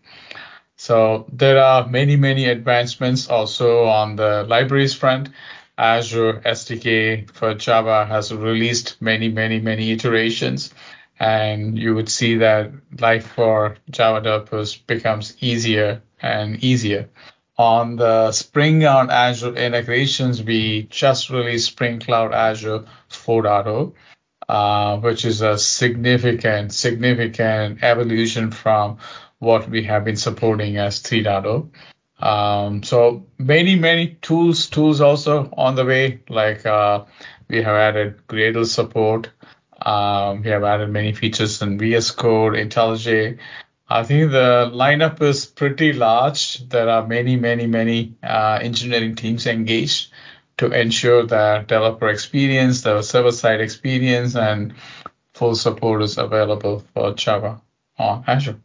So 0.83 1.27
there 1.31 1.63
are 1.63 1.87
many, 1.87 2.17
many 2.17 2.47
advancements 2.47 3.29
also 3.29 3.85
on 3.85 4.17
the 4.17 4.43
libraries 4.49 4.95
front. 4.95 5.29
Azure 5.79 6.43
SDK 6.45 7.31
for 7.31 7.55
Java 7.55 8.05
has 8.05 8.35
released 8.35 9.01
many, 9.01 9.29
many, 9.29 9.61
many 9.61 9.93
iterations. 9.93 10.75
And 11.21 11.79
you 11.79 11.95
would 11.95 12.09
see 12.09 12.39
that 12.39 12.73
life 12.99 13.29
for 13.29 13.77
Java 13.91 14.23
developers 14.23 14.77
becomes 14.77 15.37
easier 15.41 16.03
and 16.21 16.65
easier 16.65 17.09
on 17.57 17.95
the 17.95 18.33
Spring 18.33 18.85
on 18.85 19.09
Azure 19.11 19.55
integrations, 19.55 20.43
we 20.43 20.89
just 20.91 21.31
released 21.31 21.67
Spring 21.67 22.01
Cloud 22.01 22.33
Azure 22.33 22.85
4.0, 23.09 23.93
uh, 24.49 24.97
which 24.99 25.25
is 25.25 25.43
a 25.43 25.59
significant, 25.59 26.73
significant 26.73 27.85
evolution 27.85 28.51
from 28.51 28.99
what 29.43 29.69
we 29.69 29.83
have 29.83 30.05
been 30.05 30.17
supporting 30.17 30.77
as 30.77 31.03
3.0. 31.03 31.69
Um, 32.25 32.85
so 32.85 33.27
many, 33.39 33.75
many 33.75 34.17
tools, 34.23 34.69
tools 34.69 35.01
also 35.01 35.51
on 35.57 35.75
the 35.75 35.85
way. 35.85 36.21
Like 36.29 36.65
uh, 36.65 37.05
we 37.49 37.57
have 37.57 37.75
added 37.75 38.25
Gradle 38.29 38.67
support. 38.67 39.31
Um, 39.85 40.43
we 40.43 40.51
have 40.51 40.63
added 40.63 40.91
many 40.91 41.13
features 41.13 41.61
in 41.61 41.77
VS 41.77 42.13
Code, 42.13 42.55
IntelliJ. 42.55 43.39
I 43.89 44.05
think 44.05 44.31
the 44.31 44.71
lineup 44.73 45.21
is 45.21 45.45
pretty 45.45 45.93
large. 45.93 46.69
There 46.69 46.89
are 46.89 47.05
many, 47.05 47.35
many, 47.35 47.67
many 47.67 48.15
uh, 48.23 48.61
engineering 48.63 49.17
teams 49.17 49.49
engaged 49.49 50.13
to 50.59 50.71
ensure 50.71 51.27
that 51.27 51.67
developer 51.67 52.09
experience, 52.09 52.83
the 52.83 53.03
server 53.03 53.33
side 53.33 53.61
experience, 53.61 54.37
and 54.37 54.75
full 55.35 55.57
support 55.57 56.03
is 56.03 56.17
available 56.17 56.85
for 56.95 57.13
Java 57.15 57.61
on 57.99 58.23
Azure. 58.29 58.61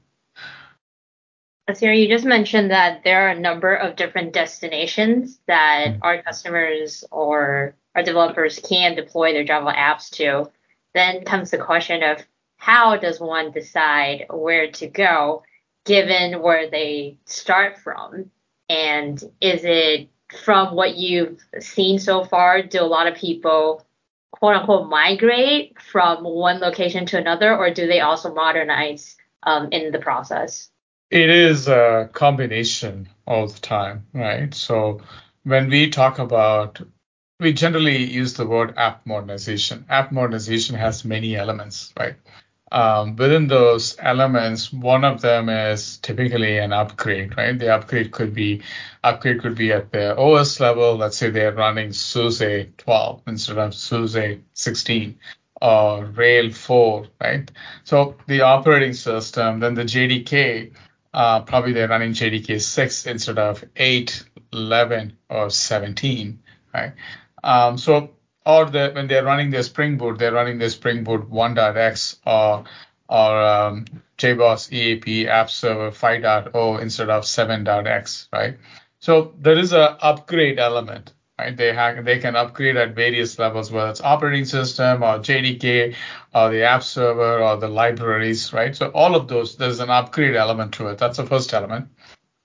Asira, 1.70 2.00
you 2.00 2.08
just 2.08 2.26
mentioned 2.26 2.72
that 2.72 3.04
there 3.04 3.28
are 3.28 3.32
a 3.32 3.40
number 3.40 3.76
of 3.76 3.98
different 3.98 4.32
destinations 4.32 5.40
that 5.48 5.88
mm-hmm. 5.88 6.00
our 6.02 6.22
customers 6.24 7.04
or 7.12 7.76
our 7.94 8.04
developers 8.04 8.60
can 8.60 8.96
deploy 8.96 9.34
their 9.34 9.44
Java 9.44 9.74
apps 9.76 10.10
to. 10.12 10.50
Then 10.94 11.26
comes 11.26 11.52
the 11.52 11.58
question 11.58 12.04
of 12.04 12.26
how 12.56 12.96
does 12.96 13.20
one 13.20 13.52
decide 13.52 14.28
where 14.30 14.72
to 14.72 14.88
go 14.88 15.44
given 15.86 16.42
where 16.42 16.70
they 16.70 17.18
start 17.26 17.78
from? 17.80 18.32
And 18.70 19.22
is 19.42 19.62
it 19.64 20.10
from 20.44 20.74
what 20.74 20.96
you've 20.96 21.42
seen 21.60 22.00
so 22.00 22.24
far, 22.24 22.62
do 22.62 22.82
a 22.82 22.84
lot 22.84 23.08
of 23.08 23.16
people 23.16 23.86
quote 24.32 24.56
unquote 24.56 24.90
migrate 24.90 25.80
from 25.82 26.24
one 26.24 26.60
location 26.60 27.06
to 27.08 27.18
another, 27.18 27.56
or 27.56 27.74
do 27.74 27.88
they 27.88 28.00
also 28.00 28.34
modernize 28.34 29.18
um, 29.44 29.70
in 29.72 29.92
the 29.92 30.00
process? 30.00 30.70
It 31.10 31.30
is 31.30 31.68
a 31.68 32.10
combination 32.14 33.08
all 33.26 33.48
the 33.48 33.60
time, 33.60 34.06
right? 34.14 34.54
So 34.54 35.02
when 35.44 35.70
we 35.70 35.90
talk 35.90 36.20
about 36.20 36.82
we 37.40 37.54
generally 37.54 38.04
use 38.04 38.34
the 38.34 38.48
word 38.48 38.74
app 38.78 39.06
modernization. 39.06 39.86
App 39.90 40.12
modernization 40.12 40.76
has 40.76 41.06
many 41.06 41.36
elements, 41.36 41.94
right? 42.00 42.16
Um, 42.72 43.16
within 43.16 43.48
those 43.48 43.96
elements, 44.00 44.74
one 44.74 45.06
of 45.06 45.22
them 45.22 45.48
is 45.48 45.98
typically 45.98 46.58
an 46.58 46.74
upgrade, 46.74 47.38
right? 47.38 47.58
The 47.58 47.74
upgrade 47.74 48.12
could 48.12 48.34
be 48.34 48.64
upgrade 49.04 49.42
could 49.42 49.56
be 49.56 49.72
at 49.72 49.92
the 49.92 50.18
OS 50.18 50.60
level. 50.60 50.98
Let's 50.98 51.18
say 51.18 51.30
they're 51.30 51.54
running 51.54 51.94
SUSE 51.94 52.68
12 52.78 53.22
instead 53.28 53.58
of 53.58 53.74
SUSE 53.74 54.40
16 54.54 55.18
or 55.62 56.06
RHEL 56.06 56.54
4, 56.54 57.08
right? 57.22 57.50
So 57.84 58.16
the 58.28 58.42
operating 58.42 58.94
system, 58.94 59.60
then 59.60 59.76
the 59.76 59.84
JDK, 59.84 60.72
uh, 61.14 61.42
probably 61.42 61.74
they're 61.74 61.88
running 61.88 62.14
JDK 62.14 62.62
6 62.62 63.06
instead 63.08 63.40
of 63.40 63.64
8, 63.76 64.24
11, 64.54 65.18
or 65.30 65.50
17, 65.50 66.40
right? 66.74 66.94
Um, 67.44 67.78
so 67.78 68.12
or 68.48 68.66
the, 68.66 68.92
when 68.94 69.08
they're 69.08 69.26
running 69.26 69.50
their 69.50 69.64
Spring 69.64 69.98
Boot, 69.98 70.18
they're 70.18 70.32
running 70.32 70.58
their 70.58 70.70
Spring 70.70 71.04
Boot 71.04 71.30
1.x 71.30 72.18
or 72.26 72.64
or 73.10 73.42
um, 73.42 73.86
JBoss 74.18 74.72
EAP 74.72 75.28
App 75.28 75.50
Server 75.50 75.92
5.0 75.92 76.82
instead 76.82 77.10
of 77.10 77.24
7.x, 77.24 78.28
right? 78.34 78.58
So 79.00 79.34
there 79.40 79.58
is 79.58 79.72
a 79.72 79.92
upgrade 80.04 80.60
element, 80.60 81.14
right? 81.38 81.56
They 81.56 81.74
have, 81.74 82.04
they 82.04 82.20
can 82.20 82.36
upgrade 82.36 82.78
at 82.78 82.96
various 82.96 83.38
levels, 83.38 83.72
whether 83.72 83.90
it's 83.90 84.02
operating 84.02 84.46
system 84.46 85.04
or 85.04 85.20
JDK 85.20 85.96
or 86.34 86.50
the 86.50 86.64
app 86.64 86.84
server 86.84 87.40
or 87.40 87.58
the 87.58 87.68
libraries, 87.68 88.54
right? 88.54 88.76
So 88.76 88.90
all 88.90 89.16
of 89.16 89.28
those, 89.28 89.56
there's 89.58 89.80
an 89.80 89.90
upgrade 89.90 90.36
element 90.36 90.74
to 90.76 90.88
it. 90.88 90.98
That's 90.98 91.18
the 91.18 91.26
first 91.26 91.54
element. 91.54 91.90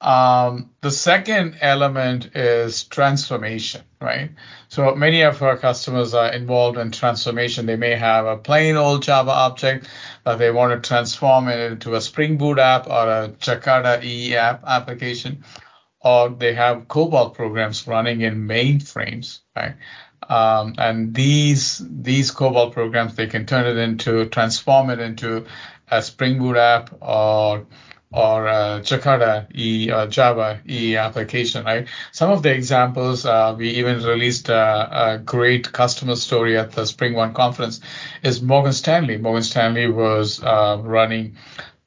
Um, 0.03 0.71
the 0.81 0.91
second 0.91 1.59
element 1.61 2.35
is 2.35 2.83
transformation, 2.83 3.83
right? 4.01 4.33
So 4.69 4.97
many 4.97 5.23
of 5.23 5.41
our 5.43 5.57
customers 5.57 6.13
are 6.13 6.33
involved 6.33 6.77
in 6.77 6.91
transformation. 6.91 7.67
They 7.67 7.77
may 7.77 7.95
have 7.95 8.27
a 8.27 8.37
plain 8.37 8.75
old 8.75 9.05
Java 9.05 9.31
object 9.31 9.87
that 10.25 10.39
they 10.39 10.51
want 10.51 10.73
to 10.73 10.89
transform 10.89 11.47
it 11.47 11.61
into 11.71 11.95
a 11.95 12.01
Spring 12.01 12.37
Boot 12.37 12.59
app 12.59 12.89
or 12.89 13.09
a 13.09 13.29
Jakarta 13.39 14.03
EE 14.03 14.35
app 14.35 14.65
application, 14.67 15.45
or 16.05 16.31
they 16.31 16.55
have 16.55 16.89
COBOL 16.89 17.35
programs 17.35 17.87
running 17.87 18.23
in 18.23 18.49
mainframes, 18.49 19.41
right? 19.55 19.75
Um, 20.29 20.75
and 20.79 21.15
these 21.15 21.83
these 21.89 22.31
COBOL 22.33 22.73
programs 22.73 23.15
they 23.17 23.27
can 23.27 23.47
turn 23.47 23.67
it 23.67 23.77
into 23.77 24.27
transform 24.27 24.91
it 24.91 25.01
into 25.01 25.47
a 25.91 26.03
Spring 26.03 26.39
Boot 26.39 26.57
app 26.57 26.95
or 27.01 27.67
or 28.13 28.47
uh, 28.47 28.81
Jakarta 28.81 29.47
E 29.55 29.91
uh, 29.91 30.07
Java 30.07 30.61
E 30.69 30.97
application, 30.97 31.65
right? 31.65 31.89
Some 32.13 32.31
of 32.31 32.43
the 32.43 32.55
examples, 32.55 33.25
uh, 33.25 33.55
we 33.57 33.71
even 33.71 34.03
released 34.03 34.49
a, 34.51 35.15
a, 35.15 35.19
great 35.19 35.73
customer 35.73 36.17
story 36.17 36.59
at 36.59 36.73
the 36.73 36.85
Spring 36.87 37.15
One 37.15 37.33
conference, 37.33 37.81
is 38.23 38.43
Morgan 38.43 38.75
Stanley. 38.75 39.17
Morgan 39.17 39.43
Stanley 39.43 39.89
was 39.89 40.43
uh, 40.43 40.79
running 40.83 41.37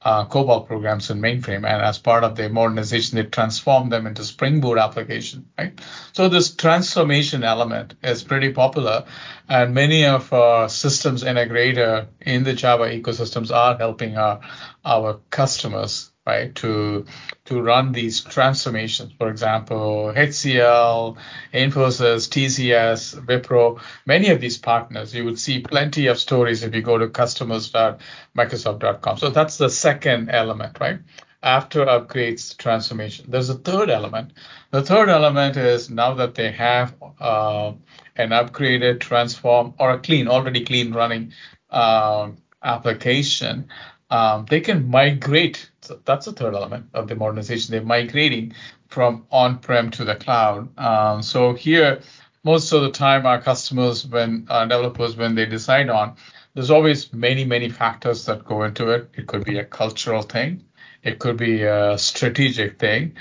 uh, 0.06 0.24
COBOL 0.26 0.68
programs 0.68 1.10
in 1.10 1.20
mainframe, 1.20 1.68
and 1.68 1.82
as 1.82 1.98
part 1.98 2.24
of 2.24 2.36
their 2.36 2.50
modernization, 2.50 3.18
they 3.18 3.24
transform 3.24 3.90
them 3.90 4.06
into 4.06 4.24
Spring 4.24 4.62
Boot 4.62 4.78
application, 4.78 5.48
right? 5.58 5.80
So 6.14 6.30
this 6.30 6.54
transformation 6.54 7.44
element 7.44 7.96
is 8.04 8.24
pretty 8.24 8.54
popular, 8.54 9.06
and 9.50 9.74
many 9.74 10.06
of 10.06 10.32
our 10.32 10.70
systems 10.70 11.24
integrator 11.24 12.08
in 12.22 12.44
the 12.44 12.54
Java 12.54 12.84
ecosystems 12.86 13.52
are 13.52 13.78
helping 13.78 14.16
our 14.16 14.42
our 14.86 15.20
customers 15.32 16.12
right, 16.26 16.54
to 16.56 17.06
to 17.46 17.62
run 17.62 17.92
these 17.92 18.22
transformations. 18.22 19.14
For 19.18 19.30
example, 19.30 20.12
HCL, 20.16 21.18
Infosys, 21.54 22.30
TCS, 22.30 23.24
Wipro, 23.26 23.80
many 24.06 24.30
of 24.30 24.40
these 24.42 24.58
partners, 24.58 25.14
you 25.14 25.26
would 25.26 25.38
see 25.40 25.60
plenty 25.60 26.08
of 26.08 26.18
stories 26.20 26.64
if 26.64 26.74
you 26.74 26.82
go 26.82 26.98
to 26.98 27.08
customers.microsoft.com. 27.08 29.18
So 29.18 29.30
that's 29.30 29.58
the 29.58 29.70
second 29.70 30.30
element, 30.30 30.80
right? 30.80 31.00
After 31.44 31.86
upgrades, 31.86 32.58
transformation. 32.58 33.26
There's 33.30 33.50
a 33.50 33.56
third 33.56 33.92
element. 33.92 34.32
The 34.72 34.82
third 34.82 35.10
element 35.10 35.58
is 35.58 35.92
now 35.92 36.16
that 36.16 36.34
they 36.34 36.52
have 36.52 36.96
uh, 37.20 37.74
an 38.16 38.30
upgraded, 38.30 39.00
transform, 39.00 39.76
or 39.78 39.92
a 39.92 40.00
clean, 40.00 40.28
already 40.28 40.66
clean 40.66 40.92
running 40.92 41.34
uh, 41.70 42.32
application, 42.64 43.68
um, 44.10 44.46
they 44.50 44.62
can 44.62 44.90
migrate. 44.90 45.70
So 45.86 46.00
that's 46.06 46.26
the 46.26 46.32
third 46.32 46.56
element 46.56 46.88
of 46.94 47.08
the 47.08 47.16
modernization. 47.16 47.72
They're 47.72 47.82
migrating 47.82 48.54
from 48.88 49.26
on-prem 49.32 49.92
to 49.92 50.06
the 50.06 50.16
cloud. 50.16 50.78
Um, 50.80 51.22
so 51.22 51.54
here, 51.54 52.02
most 52.44 52.72
of 52.72 52.82
the 52.82 52.92
time, 52.92 53.26
our 53.26 53.42
customers, 53.42 54.06
when 54.06 54.48
our 54.50 54.68
developers, 54.68 55.16
when 55.16 55.36
they 55.36 55.46
decide 55.46 55.90
on, 55.90 56.16
there's 56.54 56.72
always 56.72 57.12
many, 57.14 57.44
many 57.44 57.70
factors 57.70 58.26
that 58.26 58.46
go 58.46 58.64
into 58.64 58.90
it. 58.90 59.10
It 59.14 59.28
could 59.28 59.44
be 59.44 59.60
a 59.60 59.66
cultural 59.66 60.22
thing. 60.22 60.64
It 61.04 61.20
could 61.20 61.38
be 61.38 61.64
a 61.64 61.98
strategic 61.98 62.80
thing. 62.80 63.16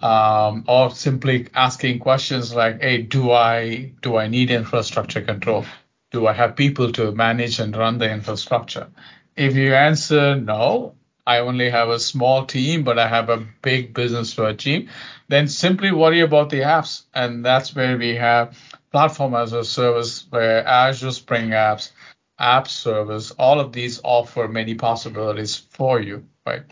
Um, 0.00 0.64
or 0.68 0.90
simply 0.92 1.48
asking 1.54 1.98
questions 1.98 2.54
like, 2.54 2.80
"Hey, 2.80 3.02
do 3.02 3.32
I 3.32 3.92
do 4.00 4.16
I 4.16 4.28
need 4.28 4.50
infrastructure 4.50 5.22
control? 5.22 5.66
Do 6.12 6.28
I 6.28 6.32
have 6.34 6.54
people 6.54 6.92
to 6.92 7.10
manage 7.12 7.58
and 7.58 7.76
run 7.76 7.98
the 7.98 8.10
infrastructure? 8.10 8.86
If 9.36 9.56
you 9.56 9.74
answer 9.74 10.36
no, 10.36 10.94
I 11.28 11.40
only 11.40 11.68
have 11.68 11.90
a 11.90 12.00
small 12.00 12.46
team, 12.46 12.84
but 12.84 12.98
I 12.98 13.06
have 13.06 13.28
a 13.28 13.46
big 13.60 13.92
business 13.92 14.34
to 14.36 14.46
achieve, 14.46 14.90
then 15.28 15.46
simply 15.46 15.92
worry 15.92 16.20
about 16.20 16.48
the 16.48 16.60
apps. 16.60 17.02
And 17.12 17.44
that's 17.44 17.74
where 17.76 17.98
we 17.98 18.14
have 18.14 18.58
platform 18.92 19.34
as 19.34 19.52
a 19.52 19.62
service 19.62 20.26
where 20.30 20.66
Azure 20.66 21.10
Spring 21.10 21.50
Apps, 21.50 21.92
App 22.38 22.66
Service, 22.66 23.30
all 23.32 23.60
of 23.60 23.74
these 23.74 24.00
offer 24.02 24.48
many 24.48 24.74
possibilities 24.74 25.54
for 25.56 26.00
you, 26.00 26.24
right? 26.46 26.62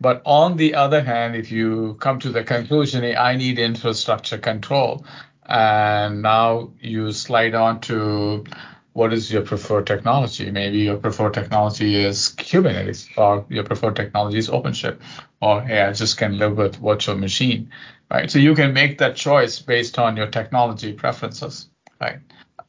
But 0.00 0.22
on 0.24 0.56
the 0.56 0.76
other 0.76 1.02
hand, 1.02 1.36
if 1.36 1.52
you 1.52 1.98
come 2.00 2.18
to 2.20 2.30
the 2.30 2.42
conclusion, 2.42 3.04
I 3.04 3.36
need 3.36 3.58
infrastructure 3.58 4.38
control, 4.38 5.04
and 5.44 6.22
now 6.22 6.72
you 6.80 7.12
slide 7.12 7.54
on 7.54 7.80
to 7.82 8.44
what 8.96 9.12
is 9.12 9.30
your 9.30 9.42
preferred 9.42 9.86
technology? 9.86 10.50
Maybe 10.50 10.78
your 10.78 10.96
preferred 10.96 11.34
technology 11.34 12.02
is 12.02 12.34
Kubernetes, 12.38 13.06
or 13.18 13.44
your 13.50 13.62
preferred 13.62 13.94
technology 13.94 14.38
is 14.38 14.48
OpenShift, 14.48 14.98
or 15.42 15.60
hey, 15.60 15.82
I 15.82 15.92
just 15.92 16.16
can 16.16 16.38
live 16.38 16.56
with 16.56 16.76
virtual 16.76 17.18
machine, 17.18 17.70
right? 18.10 18.30
So 18.30 18.38
you 18.38 18.54
can 18.54 18.72
make 18.72 18.96
that 18.98 19.14
choice 19.14 19.60
based 19.60 19.98
on 19.98 20.16
your 20.16 20.28
technology 20.28 20.94
preferences, 20.94 21.68
right? 22.00 22.20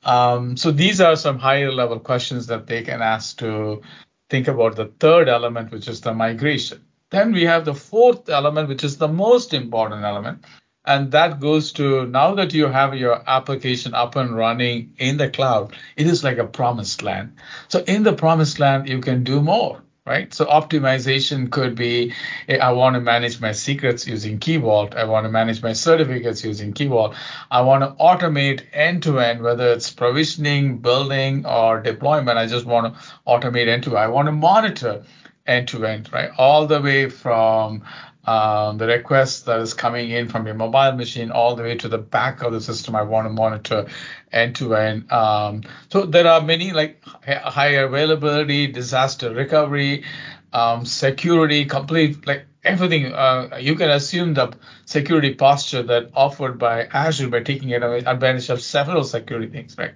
Um, 0.03 0.57
so 0.57 0.69
these 0.72 1.00
are 1.00 1.15
some 1.15 1.39
higher 1.39 1.72
level 1.72 1.98
questions 1.98 2.46
that 2.48 2.67
they 2.67 2.84
can 2.84 3.01
ask 3.01 3.39
to 3.39 3.81
think 4.29 4.50
about 4.50 4.75
the 4.75 4.91
third 5.00 5.29
element, 5.29 5.72
which 5.72 5.88
is 5.88 6.01
the 6.01 6.13
migration. 6.13 6.84
Then 7.10 7.31
we 7.31 7.43
have 7.43 7.63
the 7.63 7.74
fourth 7.74 8.27
element, 8.27 8.67
which 8.67 8.84
is 8.84 8.98
the 8.98 9.07
most 9.07 9.53
important 9.53 10.03
element, 10.03 10.43
and 10.88 11.12
that 11.12 11.39
goes 11.39 11.74
to 11.74 12.06
now 12.08 12.34
that 12.36 12.53
you 12.53 12.67
have 12.67 12.96
your 12.96 13.22
application 13.27 13.94
up 13.94 14.15
and 14.15 14.36
running 14.36 14.94
in 14.98 15.17
the 15.17 15.29
cloud, 15.29 15.75
it 15.98 16.08
is 16.08 16.24
like 16.24 16.38
a 16.38 16.46
promised 16.46 17.03
land. 17.03 17.34
So 17.67 17.84
in 17.86 18.03
the 18.03 18.13
promised 18.13 18.58
land, 18.60 18.88
you 18.88 19.01
can 19.01 19.25
do 19.25 19.41
more, 19.41 19.84
right? 20.06 20.34
So 20.34 20.46
optimization 20.46 21.51
could 21.51 21.75
be 21.75 22.13
I 22.50 22.72
want 22.72 22.94
to 22.94 23.01
manage 23.01 23.42
my 23.42 23.51
secrets 23.51 24.07
using 24.07 24.40
Key 24.40 24.57
Vault. 24.57 24.96
I 24.96 25.03
want 25.03 25.25
to 25.25 25.29
manage 25.29 25.62
my 25.62 25.74
certificates 25.74 26.46
using 26.46 26.72
Key 26.72 26.88
Vault. 26.88 27.16
I 27.51 27.62
want 27.62 27.83
to 27.83 27.90
automate 28.03 28.64
end 28.72 29.03
to 29.03 29.20
end, 29.20 29.42
whether 29.42 29.74
it's 29.74 29.92
provisioning, 29.92 30.77
building, 30.77 31.46
or 31.46 31.81
deployment. 31.81 32.38
I 32.38 32.48
just 32.48 32.66
want 32.66 32.94
to 32.94 33.00
automate 33.27 33.68
end 33.68 33.83
to 33.83 33.90
end. 33.90 34.00
I 34.00 34.07
want 34.07 34.27
to 34.27 34.31
monitor 34.31 35.03
end 35.46 35.68
to 35.70 35.85
end, 35.85 36.12
right? 36.14 36.31
All 36.38 36.68
the 36.68 36.81
way 36.81 37.09
from 37.09 37.83
um, 38.27 38.77
the 38.77 38.87
request 38.87 39.46
that 39.46 39.61
is 39.61 39.74
coming 39.74 40.11
in 40.11 40.27
from 40.27 40.46
your 40.46 40.55
mobile 40.55 40.92
machine 40.92 41.31
all 41.31 41.55
the 41.55 41.63
way 41.63 41.75
to 41.75 41.87
the 41.87 41.98
back 41.98 42.42
of 42.44 42.51
the 42.51 42.59
system 42.59 42.96
I 42.96 43.03
want 43.03 43.25
to 43.25 43.29
monitor 43.31 43.87
end 44.31 44.57
to 44.57 44.75
end. 44.75 45.09
Um, 45.11 45.63
so 45.90 46.05
there 46.05 46.27
are 46.27 46.42
many 46.42 46.74
like 46.74 47.01
high 47.25 47.79
availability, 47.87 48.68
disaster 48.68 49.33
recovery, 49.33 50.03
um, 50.51 50.85
security, 50.85 51.63
complete 51.66 52.27
like 52.27 52.46
everything. 52.66 53.13
Uh, 53.13 53.57
you 53.61 53.75
can 53.75 53.90
assume 53.90 54.33
the 54.33 54.53
security 54.85 55.33
posture 55.33 55.83
that 55.83 56.09
offered 56.13 56.59
by 56.59 56.83
Azure 56.83 57.29
by 57.29 57.42
taking 57.42 57.74
advantage 57.74 58.50
of 58.50 58.61
several 58.61 59.05
security 59.05 59.48
things, 59.51 59.77
right? 59.77 59.96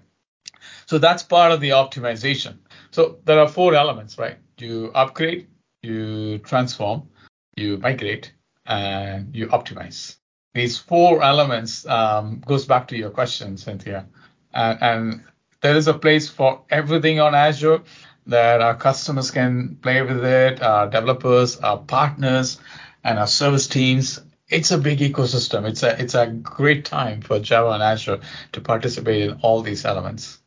So 0.86 1.00
that's 1.00 1.24
part 1.24 1.52
of 1.52 1.60
the 1.60 1.72
optimization. 1.72 2.60
So 2.92 3.20
there 3.26 3.40
are 3.40 3.48
four 3.48 3.76
elements, 3.76 4.18
right? 4.18 4.38
You 4.58 4.92
upgrade, 4.94 5.48
you 5.82 6.38
transform, 6.40 7.10
you 7.56 7.78
migrate, 7.78 8.34
and 8.66 9.36
you 9.36 9.48
optimize. 9.48 10.18
These 10.54 10.78
four 10.78 11.24
elements 11.24 11.86
um, 11.86 12.44
goes 12.46 12.66
back 12.66 12.88
to 12.90 12.98
your 12.98 13.10
question, 13.10 13.58
Cynthia, 13.58 14.08
and, 14.54 14.78
and 14.82 15.24
there 15.62 15.76
is 15.76 15.88
a 15.88 15.94
place 15.94 16.28
for 16.28 16.64
everything 16.70 17.20
on 17.20 17.36
Azure 17.36 17.82
that 18.28 18.62
our 18.62 18.76
customers 18.76 19.32
can 19.32 19.78
play 19.82 20.02
with 20.02 20.24
it, 20.24 20.62
our 20.62 20.88
developers, 20.88 21.58
our 21.58 21.78
partners, 21.78 22.60
and 23.04 23.18
our 23.18 23.28
service 23.28 23.68
teams. 23.68 24.20
It's 24.50 24.72
a 24.72 24.78
big 24.78 25.00
ecosystem. 25.00 25.68
It's 25.68 25.84
a 25.84 26.00
it's 26.02 26.16
a 26.16 26.28
great 26.28 26.84
time 26.84 27.22
for 27.22 27.40
Java 27.40 27.72
and 27.72 27.84
Azure 27.84 28.20
to 28.52 28.62
participate 28.62 29.30
in 29.30 29.40
all 29.42 29.62
these 29.62 29.86
elements. 29.86 30.41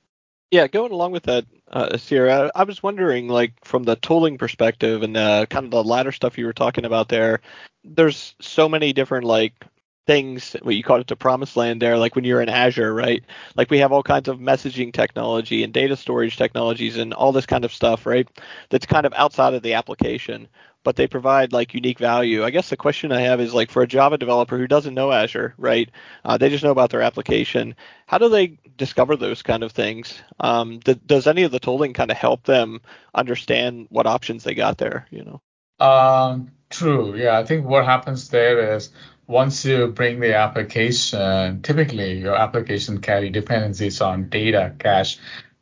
Yeah, 0.54 0.68
going 0.68 0.92
along 0.92 1.10
with 1.12 1.24
that, 1.24 1.46
uh, 1.72 1.96
Sierra, 1.96 2.50
I 2.54 2.62
was 2.62 2.80
wondering, 2.82 3.26
like, 3.28 3.52
from 3.64 3.82
the 3.82 3.96
tooling 3.96 4.38
perspective 4.38 5.02
and 5.02 5.16
uh, 5.16 5.46
kind 5.46 5.64
of 5.64 5.72
the 5.72 5.82
latter 5.82 6.12
stuff 6.12 6.38
you 6.38 6.46
were 6.46 6.52
talking 6.52 6.84
about 6.84 7.08
there, 7.08 7.40
there's 7.82 8.36
so 8.40 8.68
many 8.68 8.92
different, 8.92 9.24
like, 9.24 9.66
things, 10.06 10.54
what 10.62 10.76
you 10.76 10.84
call 10.84 11.00
it, 11.00 11.08
the 11.08 11.16
promised 11.16 11.56
land 11.56 11.82
there, 11.82 11.98
like 11.98 12.14
when 12.14 12.24
you're 12.24 12.40
in 12.42 12.48
Azure, 12.48 12.94
right? 12.94 13.24
Like, 13.56 13.68
we 13.70 13.78
have 13.78 13.90
all 13.90 14.02
kinds 14.04 14.28
of 14.28 14.38
messaging 14.38 14.92
technology 14.92 15.64
and 15.64 15.72
data 15.72 15.96
storage 15.96 16.36
technologies 16.36 16.98
and 16.98 17.12
all 17.14 17.32
this 17.32 17.46
kind 17.46 17.64
of 17.64 17.72
stuff, 17.74 18.06
right? 18.06 18.28
That's 18.70 18.86
kind 18.86 19.06
of 19.06 19.14
outside 19.14 19.54
of 19.54 19.62
the 19.62 19.74
application 19.74 20.46
but 20.84 20.96
they 20.96 21.08
provide 21.08 21.52
like 21.52 21.74
unique 21.74 21.98
value. 21.98 22.44
I 22.44 22.50
guess 22.50 22.68
the 22.68 22.76
question 22.76 23.10
I 23.10 23.22
have 23.22 23.40
is 23.40 23.52
like 23.52 23.70
for 23.70 23.82
a 23.82 23.86
Java 23.86 24.18
developer 24.18 24.56
who 24.56 24.68
doesn't 24.68 24.94
know 24.94 25.10
Azure, 25.10 25.54
right? 25.58 25.90
Uh, 26.24 26.36
they 26.36 26.50
just 26.50 26.62
know 26.62 26.70
about 26.70 26.90
their 26.90 27.02
application. 27.02 27.74
How 28.06 28.18
do 28.18 28.28
they 28.28 28.58
discover 28.76 29.16
those 29.16 29.42
kind 29.42 29.64
of 29.64 29.72
things? 29.72 30.22
Um, 30.38 30.80
th- 30.80 31.00
does 31.04 31.26
any 31.26 31.42
of 31.42 31.50
the 31.50 31.58
tooling 31.58 31.94
kind 31.94 32.10
of 32.10 32.16
help 32.16 32.44
them 32.44 32.80
understand 33.14 33.86
what 33.90 34.06
options 34.06 34.44
they 34.44 34.54
got 34.54 34.78
there? 34.78 35.06
You 35.10 35.24
know. 35.24 35.40
Um, 35.84 36.52
true. 36.70 37.16
Yeah, 37.16 37.38
I 37.38 37.44
think 37.44 37.66
what 37.66 37.84
happens 37.84 38.28
there 38.28 38.76
is 38.76 38.90
once 39.26 39.64
you 39.64 39.88
bring 39.88 40.20
the 40.20 40.36
application, 40.36 41.62
typically 41.62 42.18
your 42.18 42.36
application 42.36 43.00
carry 43.00 43.30
dependencies 43.30 44.00
on 44.00 44.28
data, 44.28 44.74
cache, 44.78 45.18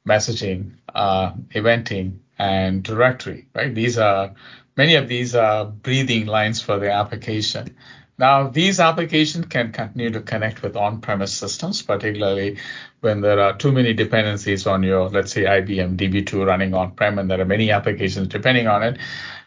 messaging, 0.06 0.72
uh, 0.94 1.32
eventing, 1.54 2.18
and 2.38 2.82
directory, 2.82 3.46
right? 3.54 3.74
These 3.74 3.98
are 3.98 4.35
Many 4.76 4.94
of 4.94 5.08
these 5.08 5.35
are 5.35 5.66
breathing 5.66 6.26
lines 6.26 6.61
for 6.62 6.78
the 6.78 6.90
application. 6.90 7.76
Now, 8.18 8.48
these 8.48 8.78
applications 8.78 9.46
can 9.46 9.72
continue 9.72 10.11
to 10.11 10.20
connect 10.20 10.62
with 10.62 10.76
on-premise 10.76 11.32
systems, 11.32 11.82
particularly 11.82 12.58
when 13.00 13.20
there 13.20 13.40
are 13.40 13.56
too 13.56 13.72
many 13.72 13.94
dependencies 13.94 14.66
on 14.66 14.82
your, 14.82 15.08
let's 15.08 15.32
say, 15.32 15.42
IBM 15.42 15.96
DB2 15.96 16.46
running 16.46 16.74
on-prem, 16.74 17.18
and 17.18 17.30
there 17.30 17.40
are 17.40 17.46
many 17.46 17.70
applications 17.70 18.28
depending 18.28 18.66
on 18.66 18.82
it. 18.82 18.98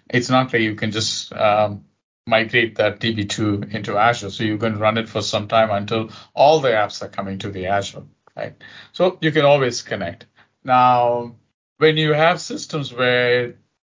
It's 0.09 0.29
not 0.29 0.51
that 0.51 0.61
you 0.61 0.75
can 0.75 0.91
just 0.91 1.31
um, 1.33 1.85
migrate 2.27 2.75
that 2.75 2.99
DB2 2.99 3.73
into 3.73 3.97
Azure. 3.97 4.29
So 4.29 4.43
you 4.43 4.57
can 4.57 4.79
run 4.79 4.97
it 4.97 5.09
for 5.09 5.21
some 5.21 5.47
time 5.47 5.71
until 5.71 6.09
all 6.33 6.59
the 6.59 6.69
apps 6.69 7.01
are 7.01 7.09
coming 7.09 7.39
to 7.39 7.51
the 7.51 7.67
Azure, 7.67 8.03
right? 8.35 8.55
So 8.91 9.17
you 9.21 9.31
can 9.31 9.45
always 9.45 9.81
connect. 9.81 10.25
Now, 10.63 11.35
when 11.77 11.97
you 11.97 12.13
have 12.13 12.41
systems 12.41 12.91
where 12.93 13.55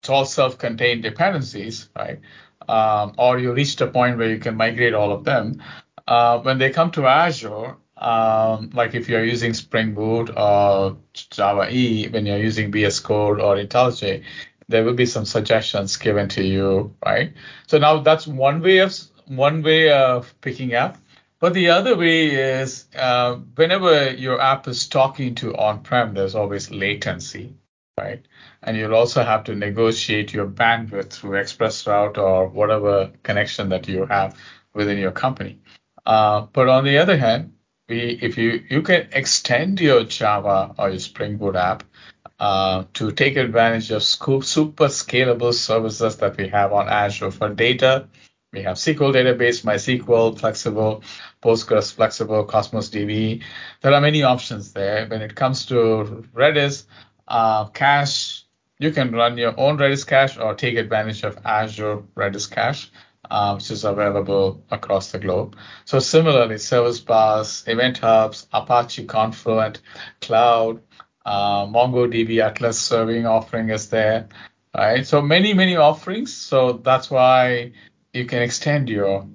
it's 0.07 0.11
all 0.11 0.25
self-contained 0.25 1.03
dependencies, 1.03 1.89
right? 1.97 2.21
Um, 2.69 3.15
or 3.19 3.41
you 3.41 3.53
reached 3.53 3.81
a 3.81 3.89
point 3.89 4.19
where 4.19 4.31
you 4.31 4.39
can 4.39 4.55
migrate 4.55 4.95
all 4.95 5.11
of 5.11 5.25
them. 5.25 5.61
Uh, 6.07 6.39
when 6.39 6.59
they 6.59 6.71
come 6.71 6.93
to 6.93 7.07
Azure, 7.07 7.75
um, 7.97 8.71
like 8.73 8.95
if 8.95 9.09
you're 9.09 9.25
using 9.25 9.53
Spring 9.53 9.95
Boot 9.95 10.31
or 10.37 10.97
Java 11.13 11.69
E, 11.73 12.07
when 12.07 12.25
you're 12.25 12.39
using 12.39 12.71
VS 12.71 13.01
Code 13.01 13.41
or 13.41 13.57
IntelliJ, 13.57 14.23
there 14.69 14.85
will 14.85 14.95
be 14.95 15.07
some 15.07 15.25
suggestions 15.25 15.97
given 15.97 16.29
to 16.29 16.45
you, 16.45 16.95
right? 17.05 17.33
So 17.67 17.79
now 17.79 17.99
that's 17.99 18.29
one 18.29 18.63
way 18.63 18.79
of 18.79 18.95
one 19.27 19.65
way 19.65 19.91
of 19.91 20.33
picking 20.41 20.75
up. 20.75 20.99
But 21.41 21.53
the 21.53 21.71
other 21.71 21.97
way 21.97 22.27
is 22.29 22.85
uh, 22.95 23.39
whenever 23.57 24.13
your 24.13 24.41
app 24.41 24.69
is 24.69 24.87
talking 24.87 25.35
to 25.37 25.57
on-prem, 25.57 26.15
there's 26.15 26.37
always 26.37 26.71
latency, 26.71 27.57
right? 27.99 28.23
And 28.63 28.77
you'll 28.77 28.95
also 28.95 29.23
have 29.23 29.45
to 29.45 29.55
negotiate 29.55 30.33
your 30.33 30.47
bandwidth 30.47 31.11
through 31.11 31.41
ExpressRoute 31.43 32.19
or 32.19 32.49
whatever 32.49 33.11
connection 33.23 33.71
that 33.71 33.89
you 33.89 34.05
have 34.07 34.39
within 34.75 34.99
your 34.99 35.13
company. 35.13 35.59
Uh, 36.05 36.43
but 36.53 36.69
on 36.69 36.85
the 36.85 36.99
other 36.99 37.17
hand, 37.17 37.55
we, 37.89 38.19
if 38.21 38.37
you 38.37 38.65
you 38.69 38.83
can 38.83 39.09
extend 39.13 39.81
your 39.81 40.05
Java 40.05 40.75
or 40.79 40.91
your 40.91 40.99
Spring 40.99 41.37
Boot 41.37 41.57
app 41.57 41.85
uh, 42.39 42.85
to 42.95 43.13
take 43.13 43.37
advantage 43.37 43.91
of 43.91 44.03
super 44.03 44.89
scalable 44.89 45.55
services 45.55 46.17
that 46.17 46.37
we 46.37 46.49
have 46.49 46.73
on 46.73 46.89
Azure 46.89 47.31
for 47.31 47.49
data. 47.49 48.09
We 48.53 48.63
have 48.63 48.77
SQL 48.77 49.13
database, 49.13 49.65
MySQL, 49.65 50.39
Flexible, 50.39 51.03
Postgres, 51.43 51.93
Flexible, 51.93 52.45
Cosmos 52.45 52.91
DB. 52.91 53.43
There 53.83 53.93
are 53.93 54.01
many 54.01 54.23
options 54.23 54.73
there. 54.73 55.07
When 55.07 55.21
it 55.21 55.35
comes 55.35 55.67
to 55.67 56.25
Redis, 56.35 56.87
uh, 57.29 57.67
cache, 57.67 58.45
you 58.79 58.91
can 58.91 59.13
run 59.13 59.39
your 59.39 59.59
own 59.59 59.79
Redis 59.79 60.07
cache 60.07 60.39
or 60.39 60.55
take 60.55 60.77
advantage 60.77 61.25
of 61.25 61.39
Azure 61.45 62.03
Redis 62.15 62.51
cache. 62.51 62.91
Uh, 63.29 63.55
which 63.55 63.73
is 63.73 63.83
available 63.83 64.63
across 64.71 65.11
the 65.11 65.19
globe. 65.19 65.57
So 65.85 65.99
similarly, 65.99 66.59
service 66.59 67.01
bus, 67.01 67.67
event 67.67 67.99
hubs, 67.99 68.47
Apache 68.53 69.07
Confluent, 69.07 69.81
cloud, 70.21 70.81
uh, 71.25 71.67
MongoDB 71.67 72.41
Atlas 72.41 72.81
serving 72.81 73.27
offering 73.27 73.71
is 73.71 73.91
there, 73.91 74.29
right? 74.77 75.05
So 75.05 75.21
many, 75.21 75.55
many 75.55 75.75
offerings. 75.75 76.33
So 76.33 76.75
that's 76.75 77.11
why 77.11 77.73
you 78.13 78.27
can 78.27 78.43
extend 78.43 78.89
your, 78.89 79.27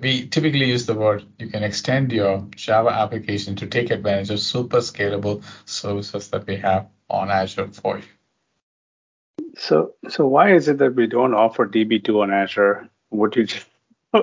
we 0.00 0.28
typically 0.28 0.66
use 0.66 0.86
the 0.86 0.94
word, 0.94 1.24
you 1.40 1.48
can 1.48 1.64
extend 1.64 2.12
your 2.12 2.46
Java 2.54 2.90
application 2.90 3.56
to 3.56 3.66
take 3.66 3.90
advantage 3.90 4.30
of 4.30 4.38
super 4.38 4.78
scalable 4.78 5.42
services 5.64 6.28
that 6.28 6.46
we 6.46 6.56
have 6.58 6.86
on 7.10 7.30
Azure 7.30 7.68
for 7.68 7.98
you. 7.98 8.04
So, 9.56 9.94
so 10.08 10.26
why 10.26 10.54
is 10.54 10.68
it 10.68 10.78
that 10.78 10.94
we 10.94 11.06
don't 11.06 11.34
offer 11.34 11.66
DB2 11.66 12.22
on 12.22 12.30
Azure? 12.32 12.88
Would 13.10 13.36
you 13.36 13.44
just 13.44 13.66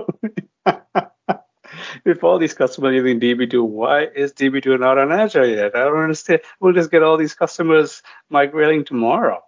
if 2.06 2.24
all 2.24 2.40
these 2.40 2.54
customers 2.54 2.96
using 2.96 3.20
DB2, 3.20 3.64
why 3.64 4.06
is 4.06 4.34
DB2 4.34 4.80
not 4.80 4.98
on 4.98 5.12
Azure 5.12 5.46
yet? 5.46 5.76
I 5.76 5.84
don't 5.86 5.98
understand. 5.98 6.42
We'll 6.60 6.74
just 6.74 6.92
get 6.92 7.04
all 7.04 7.18
these 7.18 7.34
customers 7.34 8.02
migrating 8.30 8.86
tomorrow. 8.86 9.44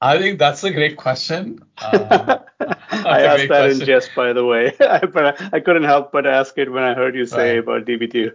I 0.00 0.18
think 0.18 0.38
that's 0.38 0.62
a 0.64 0.70
great 0.70 0.96
question. 0.96 1.60
Uh, 2.58 3.02
I 3.04 3.22
asked 3.22 3.48
that 3.48 3.48
question. 3.48 3.80
in 3.82 3.86
jest, 3.86 4.10
by 4.16 4.32
the 4.32 4.44
way, 4.44 4.72
but 4.78 5.40
I, 5.40 5.50
I, 5.54 5.60
couldn't 5.60 5.84
help 5.84 6.12
but 6.12 6.26
ask 6.26 6.56
it 6.56 6.72
when 6.72 6.82
I 6.82 6.94
heard 6.94 7.14
you 7.14 7.26
say 7.26 7.50
right. 7.50 7.58
about 7.58 7.84
DB2. 7.84 8.32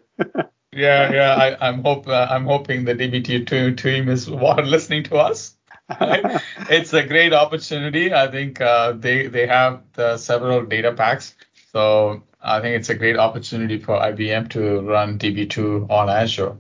Yeah, 0.74 1.12
yeah. 1.12 1.58
I, 1.60 1.70
am 1.70 1.84
hope 1.84 2.08
uh, 2.08 2.28
I'm 2.30 2.46
hoping 2.46 2.86
the 2.86 2.96
DB2 2.96 3.78
team 3.78 4.10
is 4.10 4.28
listening 4.30 5.04
to 5.04 5.18
us. 5.18 5.56
it's 5.90 6.94
a 6.94 7.06
great 7.06 7.34
opportunity. 7.34 8.14
I 8.14 8.30
think 8.32 8.62
uh, 8.62 8.94
they 8.94 9.28
they 9.28 9.48
have 9.48 9.82
the 9.94 10.18
several 10.18 10.66
data 10.66 10.94
packs, 10.94 11.36
so 11.72 12.24
I 12.42 12.62
think 12.62 12.76
it's 12.78 12.90
a 12.90 12.96
great 12.96 13.18
opportunity 13.18 13.78
for 13.78 13.98
IBM 14.00 14.50
to 14.52 14.82
run 14.82 15.20
DB2 15.20 15.90
on 15.90 16.10
Azure, 16.10 16.58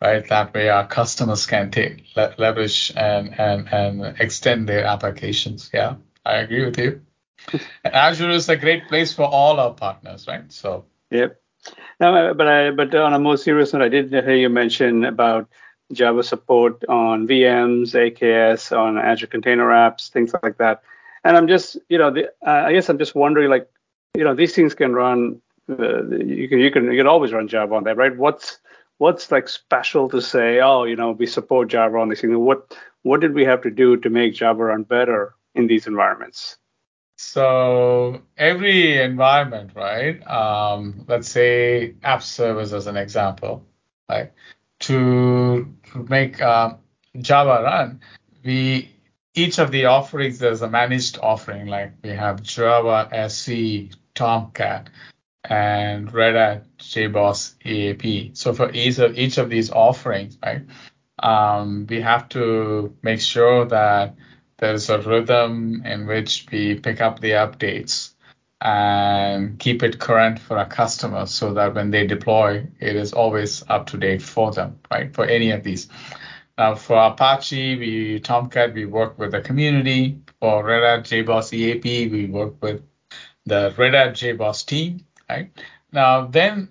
right? 0.00 0.26
That 0.28 0.54
way 0.54 0.68
our 0.68 0.86
customers 0.86 1.46
can 1.46 1.70
take 1.70 2.04
le- 2.16 2.34
leverage 2.38 2.92
and, 2.96 3.38
and, 3.38 3.68
and 3.72 4.20
extend 4.20 4.68
their 4.68 4.84
applications. 4.84 5.70
Yeah, 5.74 5.96
I 6.24 6.36
agree 6.36 6.64
with 6.64 6.78
you. 6.78 7.02
Azure 7.84 8.30
is 8.30 8.48
a 8.48 8.56
great 8.56 8.88
place 8.88 9.12
for 9.12 9.24
all 9.24 9.58
our 9.58 9.74
partners, 9.74 10.26
right? 10.28 10.50
So. 10.52 10.86
Yep. 11.10 11.40
No, 12.00 12.34
but 12.34 12.48
I, 12.48 12.70
but 12.70 12.94
on 12.94 13.14
a 13.14 13.18
more 13.18 13.36
serious 13.36 13.72
note, 13.72 13.82
I 13.82 13.88
did 13.88 14.12
hear 14.12 14.34
you 14.34 14.48
mention 14.48 15.04
about 15.04 15.48
Java 15.92 16.22
support 16.22 16.84
on 16.88 17.28
VMs, 17.28 17.94
AKS, 17.94 18.76
on 18.76 18.98
Azure 18.98 19.28
Container 19.28 19.68
Apps, 19.68 20.10
things 20.10 20.34
like 20.42 20.58
that. 20.58 20.82
And 21.22 21.36
I'm 21.36 21.48
just, 21.48 21.78
you 21.88 21.98
know, 21.98 22.10
the, 22.10 22.28
uh, 22.46 22.64
I 22.66 22.72
guess 22.72 22.88
I'm 22.88 22.98
just 22.98 23.14
wondering, 23.14 23.48
like, 23.48 23.68
you 24.14 24.24
know 24.24 24.34
these 24.34 24.54
things 24.54 24.74
can 24.74 24.92
run 24.92 25.40
uh, 25.68 26.06
you 26.08 26.48
can 26.48 26.58
you 26.58 26.70
can 26.70 26.90
you 26.92 26.98
can 26.98 27.06
always 27.06 27.32
run 27.32 27.48
Java 27.48 27.74
on 27.74 27.84
that, 27.84 27.96
right? 27.96 28.16
What's 28.16 28.58
what's 28.98 29.30
like 29.30 29.48
special 29.48 30.08
to 30.10 30.20
say? 30.20 30.60
Oh, 30.60 30.84
you 30.84 30.96
know, 30.96 31.12
we 31.12 31.26
support 31.26 31.68
Java 31.68 31.98
on 31.98 32.08
these 32.08 32.20
things. 32.20 32.36
What 32.36 32.76
what 33.02 33.20
did 33.20 33.34
we 33.34 33.44
have 33.44 33.62
to 33.62 33.70
do 33.70 33.96
to 33.96 34.10
make 34.10 34.34
Java 34.34 34.64
run 34.64 34.84
better 34.84 35.34
in 35.54 35.66
these 35.66 35.86
environments? 35.86 36.58
So 37.16 38.22
every 38.36 39.00
environment, 39.00 39.72
right? 39.74 40.24
Um, 40.26 41.04
let's 41.06 41.28
say 41.28 41.94
app 42.02 42.22
servers 42.22 42.72
as 42.72 42.86
an 42.86 42.96
example, 42.96 43.64
right? 44.08 44.32
To 44.80 45.72
make 46.08 46.40
uh, 46.40 46.74
Java 47.20 47.62
run, 47.62 48.00
we 48.44 48.90
each 49.34 49.58
of 49.58 49.70
the 49.70 49.86
offerings 49.86 50.38
there's 50.38 50.62
a 50.62 50.68
managed 50.68 51.18
offering 51.22 51.66
like 51.66 51.92
we 52.02 52.10
have 52.10 52.42
Java 52.42 53.08
SE, 53.12 53.90
Tomcat, 54.14 54.90
and 55.44 56.12
Red 56.12 56.34
Hat 56.34 56.66
JBoss 56.78 57.54
EAP. 57.64 58.32
So 58.34 58.52
for 58.52 58.70
each 58.72 58.98
of 58.98 59.16
each 59.16 59.38
of 59.38 59.50
these 59.50 59.70
offerings, 59.70 60.38
right, 60.44 60.62
um, 61.20 61.86
we 61.88 62.00
have 62.00 62.28
to 62.30 62.94
make 63.02 63.20
sure 63.20 63.66
that 63.66 64.16
there's 64.58 64.90
a 64.90 64.98
rhythm 65.00 65.82
in 65.84 66.06
which 66.06 66.46
we 66.50 66.76
pick 66.76 67.00
up 67.00 67.20
the 67.20 67.32
updates 67.32 68.10
and 68.60 69.58
keep 69.58 69.82
it 69.82 69.98
current 69.98 70.38
for 70.38 70.56
our 70.56 70.66
customers 70.66 71.30
so 71.30 71.52
that 71.54 71.74
when 71.74 71.90
they 71.90 72.06
deploy, 72.06 72.66
it 72.80 72.96
is 72.96 73.12
always 73.12 73.62
up 73.68 73.86
to 73.86 73.98
date 73.98 74.22
for 74.22 74.52
them, 74.52 74.78
right? 74.90 75.14
For 75.14 75.24
any 75.26 75.50
of 75.50 75.62
these. 75.62 75.88
Now 76.56 76.74
for 76.76 76.96
Apache, 76.96 77.78
we 77.78 78.20
Tomcat, 78.20 78.74
we 78.74 78.86
work 78.86 79.18
with 79.18 79.32
the 79.32 79.40
community. 79.40 80.18
For 80.40 80.64
Red 80.64 80.82
Hat 80.82 81.04
JBoss 81.04 81.52
EAP, 81.52 82.08
we 82.08 82.26
work 82.26 82.54
with 82.62 82.82
the 83.44 83.74
Red 83.76 83.94
Hat 83.94 84.14
JBoss 84.14 84.64
team, 84.64 85.04
right? 85.28 85.50
Now, 85.92 86.26
then 86.26 86.68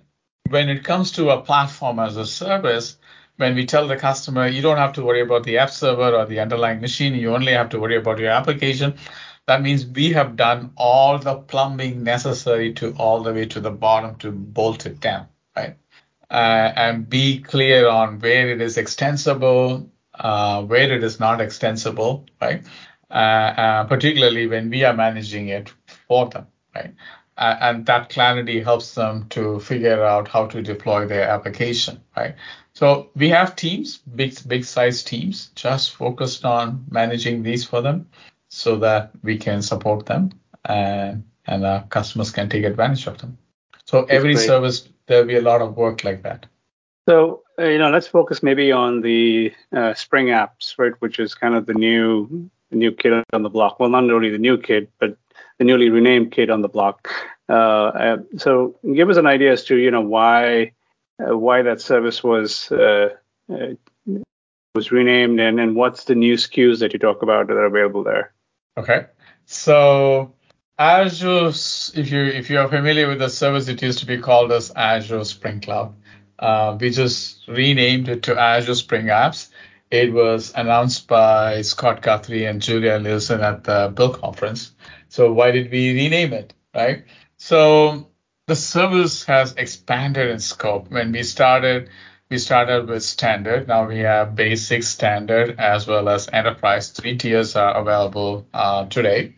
when 0.49 0.69
it 0.69 0.83
comes 0.83 1.11
to 1.13 1.29
a 1.29 1.41
platform 1.41 1.99
as 1.99 2.17
a 2.17 2.25
service, 2.25 2.97
when 3.37 3.55
we 3.55 3.65
tell 3.65 3.87
the 3.87 3.97
customer, 3.97 4.47
you 4.47 4.61
don't 4.61 4.77
have 4.77 4.93
to 4.93 5.03
worry 5.03 5.21
about 5.21 5.43
the 5.43 5.57
app 5.57 5.69
server 5.69 6.15
or 6.15 6.25
the 6.25 6.39
underlying 6.39 6.81
machine, 6.81 7.15
you 7.15 7.33
only 7.33 7.53
have 7.53 7.69
to 7.69 7.79
worry 7.79 7.97
about 7.97 8.19
your 8.19 8.31
application. 8.31 8.95
That 9.47 9.61
means 9.61 9.85
we 9.85 10.13
have 10.13 10.35
done 10.35 10.71
all 10.77 11.17
the 11.17 11.35
plumbing 11.35 12.03
necessary 12.03 12.73
to 12.75 12.93
all 12.97 13.23
the 13.23 13.33
way 13.33 13.45
to 13.47 13.59
the 13.59 13.71
bottom 13.71 14.15
to 14.17 14.31
bolt 14.31 14.85
it 14.85 14.99
down, 14.99 15.27
right? 15.55 15.75
Uh, 16.29 16.71
and 16.75 17.09
be 17.09 17.39
clear 17.39 17.87
on 17.89 18.19
where 18.19 18.49
it 18.49 18.61
is 18.61 18.77
extensible, 18.77 19.89
uh, 20.15 20.63
where 20.63 20.91
it 20.91 21.03
is 21.03 21.19
not 21.19 21.41
extensible, 21.41 22.25
right? 22.41 22.63
Uh, 23.11 23.53
uh 23.63 23.83
particularly 23.83 24.47
when 24.47 24.69
we 24.71 24.83
are 24.83 24.93
managing 24.93 25.49
it 25.49 25.71
for 26.07 26.29
them 26.29 26.47
right? 26.75 26.93
Uh, 27.37 27.55
and 27.61 27.85
that 27.87 28.09
clarity 28.09 28.61
helps 28.61 28.93
them 28.93 29.27
to 29.29 29.59
figure 29.59 30.03
out 30.03 30.27
how 30.27 30.45
to 30.45 30.61
deploy 30.61 31.07
their 31.07 31.27
application, 31.27 32.01
right? 32.15 32.35
So 32.83 33.11
we 33.15 33.29
have 33.29 33.55
teams, 33.55 33.99
big 33.99 34.37
big 34.45 34.65
size 34.65 35.03
teams, 35.03 35.51
just 35.55 35.95
focused 35.95 36.43
on 36.43 36.83
managing 36.89 37.41
these 37.41 37.63
for 37.63 37.81
them, 37.81 38.09
so 38.49 38.75
that 38.79 39.11
we 39.23 39.37
can 39.37 39.61
support 39.61 40.05
them 40.05 40.31
and 40.65 41.23
and 41.45 41.65
our 41.65 41.83
customers 41.83 42.29
can 42.29 42.49
take 42.49 42.65
advantage 42.65 43.07
of 43.07 43.19
them. 43.19 43.37
So 43.85 44.01
That's 44.01 44.11
every 44.11 44.33
great. 44.33 44.45
service 44.45 44.89
there'll 45.07 45.25
be 45.25 45.37
a 45.37 45.41
lot 45.41 45.61
of 45.61 45.77
work 45.77 46.03
like 46.03 46.23
that. 46.23 46.45
So 47.07 47.43
uh, 47.57 47.67
you 47.67 47.77
know, 47.77 47.89
let's 47.89 48.07
focus 48.07 48.43
maybe 48.43 48.73
on 48.73 48.99
the 48.99 49.53
uh, 49.71 49.93
Spring 49.93 50.27
apps, 50.27 50.77
right, 50.77 50.91
which 50.99 51.19
is 51.19 51.33
kind 51.33 51.55
of 51.55 51.65
the 51.65 51.73
new 51.75 52.49
the 52.69 52.75
new 52.75 52.91
kid 52.91 53.23
on 53.31 53.43
the 53.43 53.49
block. 53.49 53.79
Well, 53.79 53.91
not 53.91 54.03
only 54.09 54.29
the 54.29 54.45
new 54.49 54.57
kid, 54.57 54.89
but 54.99 55.15
the 55.57 55.63
newly 55.63 55.89
renamed 55.89 56.33
kid 56.33 56.49
on 56.49 56.61
the 56.61 56.67
block. 56.67 57.07
Uh, 57.47 57.53
uh, 58.07 58.17
so 58.35 58.77
give 58.93 59.09
us 59.09 59.15
an 59.15 59.25
idea 59.25 59.53
as 59.53 59.63
to 59.67 59.77
you 59.77 59.89
know 59.89 60.01
why 60.01 60.73
why 61.17 61.61
that 61.61 61.81
service 61.81 62.23
was 62.23 62.71
uh, 62.71 63.09
uh, 63.51 63.73
was 64.75 64.91
renamed 64.91 65.39
and 65.39 65.59
and 65.59 65.75
what's 65.75 66.05
the 66.05 66.15
new 66.15 66.35
SKUs 66.35 66.79
that 66.79 66.93
you 66.93 66.99
talk 66.99 67.21
about 67.21 67.47
that 67.47 67.57
are 67.57 67.65
available 67.65 68.03
there. 68.03 68.33
Okay, 68.77 69.05
so 69.45 70.33
Azure, 70.79 71.49
if 71.95 72.11
you 72.11 72.23
if 72.23 72.49
you 72.49 72.59
are 72.59 72.67
familiar 72.67 73.07
with 73.07 73.19
the 73.19 73.29
service, 73.29 73.67
it 73.67 73.81
used 73.81 73.99
to 73.99 74.05
be 74.05 74.17
called 74.17 74.51
as 74.51 74.71
Azure 74.75 75.23
Spring 75.23 75.61
Cloud. 75.61 75.95
Uh, 76.39 76.77
we 76.79 76.89
just 76.89 77.47
renamed 77.47 78.09
it 78.09 78.23
to 78.23 78.39
Azure 78.39 78.75
Spring 78.75 79.05
Apps. 79.05 79.49
It 79.91 80.11
was 80.11 80.51
announced 80.55 81.07
by 81.07 81.61
Scott 81.61 82.01
Guthrie 82.01 82.45
and 82.45 82.59
Julia 82.59 82.99
Liuson 82.99 83.41
at 83.41 83.63
the 83.63 83.93
Build 83.93 84.19
conference. 84.19 84.71
So 85.09 85.31
why 85.31 85.51
did 85.51 85.71
we 85.71 85.93
rename 85.93 86.33
it, 86.33 86.55
right? 86.73 87.05
So 87.37 88.09
the 88.47 88.55
service 88.55 89.23
has 89.25 89.53
expanded 89.53 90.29
in 90.29 90.39
scope. 90.39 90.91
When 90.91 91.11
we 91.11 91.23
started, 91.23 91.89
we 92.29 92.37
started 92.37 92.87
with 92.87 93.03
standard. 93.03 93.67
Now 93.67 93.87
we 93.87 93.99
have 93.99 94.35
basic, 94.35 94.83
standard, 94.83 95.59
as 95.59 95.87
well 95.87 96.09
as 96.09 96.29
enterprise. 96.33 96.89
Three 96.89 97.17
tiers 97.17 97.55
are 97.55 97.75
available 97.77 98.45
uh, 98.53 98.85
today. 98.87 99.35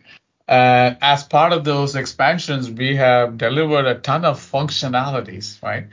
As 0.48 1.24
part 1.24 1.52
of 1.52 1.64
those 1.64 1.96
expansions, 1.96 2.70
we 2.70 2.96
have 2.96 3.36
delivered 3.38 3.86
a 3.86 3.96
ton 3.96 4.24
of 4.24 4.38
functionalities, 4.38 5.62
right? 5.62 5.86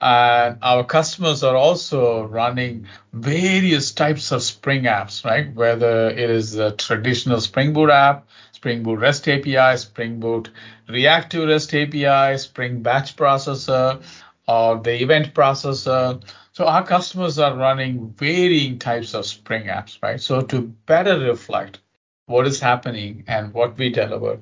And 0.00 0.58
our 0.62 0.84
customers 0.84 1.42
are 1.42 1.56
also 1.56 2.24
running 2.24 2.86
various 3.12 3.92
types 3.92 4.32
of 4.32 4.42
Spring 4.42 4.84
apps, 4.84 5.24
right? 5.24 5.54
Whether 5.54 6.08
it 6.08 6.30
is 6.30 6.56
a 6.56 6.72
traditional 6.72 7.40
Spring 7.40 7.74
Boot 7.74 7.90
app, 7.90 8.26
Spring 8.52 8.82
Boot 8.82 8.98
REST 8.98 9.28
API, 9.28 9.76
Spring 9.76 10.18
Boot 10.18 10.50
reactive 10.88 11.48
REST 11.48 11.74
API, 11.74 12.38
Spring 12.38 12.82
Batch 12.82 13.14
Processor, 13.16 14.02
or 14.48 14.78
the 14.78 15.02
event 15.02 15.34
processor. 15.34 16.22
So 16.52 16.66
our 16.66 16.84
customers 16.84 17.38
are 17.38 17.54
running 17.54 18.10
varying 18.16 18.78
types 18.78 19.14
of 19.14 19.26
Spring 19.26 19.64
apps, 19.66 19.98
right? 20.02 20.20
So 20.20 20.40
to 20.40 20.62
better 20.62 21.18
reflect 21.20 21.80
what 22.26 22.46
is 22.46 22.58
happening 22.58 23.24
and 23.26 23.52
what 23.52 23.76
we 23.76 23.90
deliver, 23.90 24.40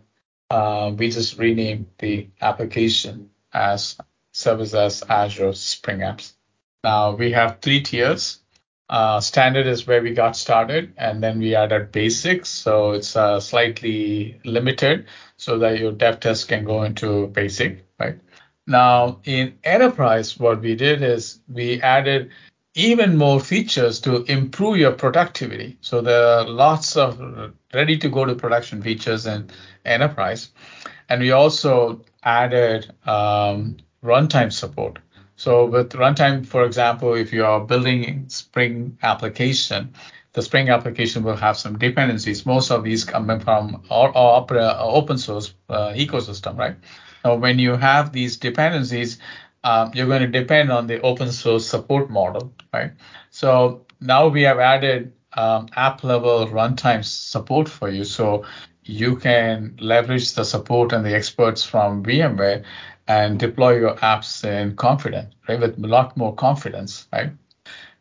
uh, 0.50 0.92
we 0.96 1.10
just 1.10 1.38
renamed 1.38 1.86
the 1.98 2.28
application 2.40 3.30
as 3.52 3.96
Service 4.38 4.72
as 4.72 5.02
Azure 5.08 5.52
Spring 5.52 5.98
Apps. 5.98 6.34
Now 6.84 7.16
we 7.16 7.32
have 7.32 7.58
three 7.60 7.80
tiers. 7.82 8.38
Uh, 8.88 9.20
standard 9.20 9.66
is 9.66 9.86
where 9.86 10.00
we 10.00 10.12
got 10.12 10.36
started, 10.36 10.92
and 10.96 11.20
then 11.22 11.40
we 11.40 11.56
added 11.56 11.90
basics, 11.92 12.48
so 12.48 12.92
it's 12.92 13.16
uh, 13.16 13.40
slightly 13.40 14.40
limited, 14.44 15.06
so 15.36 15.58
that 15.58 15.80
your 15.80 15.92
dev 15.92 16.20
test 16.20 16.48
can 16.48 16.64
go 16.64 16.84
into 16.84 17.26
basic, 17.26 17.84
right? 17.98 18.18
Now 18.66 19.20
in 19.24 19.58
enterprise, 19.64 20.38
what 20.38 20.60
we 20.60 20.76
did 20.76 21.02
is 21.02 21.40
we 21.48 21.82
added 21.82 22.30
even 22.74 23.16
more 23.16 23.40
features 23.40 24.00
to 24.02 24.22
improve 24.24 24.76
your 24.76 24.92
productivity. 24.92 25.76
So 25.80 26.00
there 26.00 26.24
are 26.24 26.46
lots 26.46 26.96
of 26.96 27.20
ready 27.74 27.98
to 27.98 28.08
go 28.08 28.24
to 28.24 28.36
production 28.36 28.82
features 28.82 29.26
in 29.26 29.50
enterprise, 29.84 30.50
and 31.08 31.20
we 31.20 31.32
also 31.32 32.04
added 32.22 32.94
um, 33.04 33.76
runtime 34.02 34.52
support. 34.52 34.98
So 35.36 35.66
with 35.66 35.90
runtime, 35.90 36.46
for 36.46 36.64
example, 36.64 37.14
if 37.14 37.32
you 37.32 37.44
are 37.44 37.60
building 37.60 38.28
Spring 38.28 38.98
application, 39.02 39.94
the 40.32 40.42
Spring 40.42 40.68
application 40.68 41.22
will 41.22 41.36
have 41.36 41.56
some 41.56 41.78
dependencies. 41.78 42.44
Most 42.44 42.70
of 42.70 42.84
these 42.84 43.04
come 43.04 43.40
from 43.40 43.82
our, 43.90 44.14
our 44.16 44.46
open 44.80 45.18
source 45.18 45.54
uh, 45.68 45.92
ecosystem, 45.94 46.56
right? 46.58 46.76
Now, 47.24 47.36
when 47.36 47.58
you 47.58 47.76
have 47.76 48.12
these 48.12 48.36
dependencies, 48.36 49.18
um, 49.64 49.90
you're 49.94 50.06
going 50.06 50.22
to 50.22 50.40
depend 50.40 50.70
on 50.70 50.86
the 50.86 51.00
open 51.02 51.30
source 51.32 51.66
support 51.66 52.10
model, 52.10 52.52
right? 52.72 52.92
So 53.30 53.86
now 54.00 54.28
we 54.28 54.42
have 54.42 54.58
added 54.58 55.12
um, 55.34 55.68
app 55.76 56.04
level 56.04 56.46
runtime 56.46 57.04
support 57.04 57.68
for 57.68 57.88
you. 57.88 58.04
So 58.04 58.44
you 58.84 59.16
can 59.16 59.76
leverage 59.80 60.34
the 60.34 60.44
support 60.44 60.92
and 60.92 61.04
the 61.04 61.14
experts 61.14 61.64
from 61.64 62.02
VMware 62.02 62.64
and 63.08 63.38
deploy 63.38 63.78
your 63.78 63.96
apps 63.96 64.44
in 64.44 64.76
confidence, 64.76 65.34
right? 65.48 65.58
With 65.58 65.82
a 65.82 65.86
lot 65.86 66.16
more 66.16 66.34
confidence, 66.34 67.08
right? 67.12 67.30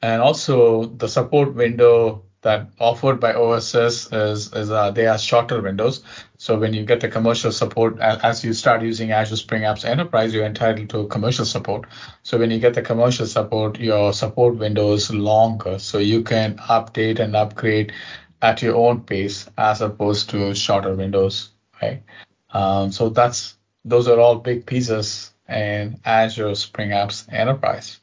And 0.02 0.22
also 0.22 0.86
the 0.86 1.08
support 1.08 1.56
window 1.56 2.24
that 2.42 2.70
offered 2.80 3.20
by 3.20 3.34
OSS 3.34 4.12
is, 4.14 4.54
is 4.54 4.72
uh, 4.72 4.92
they 4.92 5.08
are 5.08 5.18
shorter 5.18 5.62
windows. 5.62 6.04
So 6.38 6.58
when 6.60 6.74
you 6.74 6.86
get 6.86 7.02
the 7.02 7.10
commercial 7.10 7.52
support, 7.52 8.00
as 8.00 8.44
you 8.44 8.54
start 8.54 8.84
using 8.84 9.12
Azure 9.12 9.38
Spring 9.38 9.64
Apps 9.64 9.84
Enterprise, 9.84 10.34
you're 10.34 10.46
entitled 10.46 10.90
to 10.92 11.08
commercial 11.08 11.46
support. 11.46 11.88
So 12.24 12.38
when 12.38 12.52
you 12.52 12.60
get 12.60 12.76
the 12.76 12.84
commercial 12.84 13.26
support, 13.26 13.80
your 13.80 14.14
support 14.14 14.58
window 14.58 14.94
is 14.94 15.12
longer. 15.12 15.80
So 15.80 15.98
you 15.98 16.22
can 16.22 16.58
update 16.58 17.20
and 17.20 17.36
upgrade 17.36 17.92
at 18.42 18.62
your 18.62 18.76
own 18.76 19.02
pace 19.02 19.50
as 19.58 19.82
opposed 19.82 20.30
to 20.30 20.54
shorter 20.54 20.94
windows, 20.94 21.50
right? 21.82 22.04
Um, 22.52 22.92
so 22.92 23.10
that's 23.10 23.57
those 23.88 24.08
are 24.08 24.20
all 24.20 24.36
big 24.36 24.66
pieces 24.66 25.32
in 25.48 26.00
Azure 26.04 26.56
Spring 26.56 26.90
Apps 26.90 27.32
Enterprise. 27.32 28.00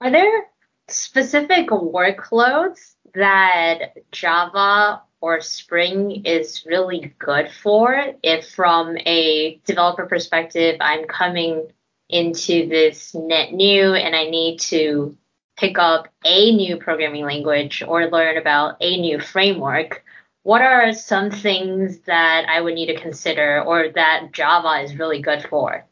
Are 0.00 0.10
there 0.10 0.46
specific 0.88 1.68
workloads 1.68 2.94
that 3.14 4.10
Java 4.10 5.02
or 5.20 5.40
Spring 5.40 6.24
is 6.24 6.64
really 6.66 7.14
good 7.18 7.50
for? 7.50 8.14
If 8.22 8.50
from 8.50 8.96
a 8.98 9.60
developer 9.66 10.06
perspective, 10.06 10.78
I'm 10.80 11.04
coming 11.04 11.68
into 12.08 12.68
this 12.68 13.14
net 13.14 13.52
new 13.52 13.94
and 13.94 14.16
I 14.16 14.24
need 14.24 14.60
to 14.60 15.16
pick 15.56 15.78
up 15.78 16.08
a 16.24 16.54
new 16.56 16.78
programming 16.78 17.24
language 17.24 17.82
or 17.86 18.08
learn 18.08 18.38
about 18.38 18.76
a 18.80 19.00
new 19.00 19.20
framework, 19.20 20.02
what 20.42 20.62
are 20.62 20.92
some 20.92 21.30
things 21.30 22.00
that 22.00 22.48
I 22.48 22.60
would 22.60 22.74
need 22.74 22.86
to 22.86 23.00
consider 23.00 23.62
or 23.62 23.88
that 23.94 24.32
Java 24.32 24.82
is 24.82 24.96
really 24.96 25.20
good 25.20 25.46
for? 25.48 25.86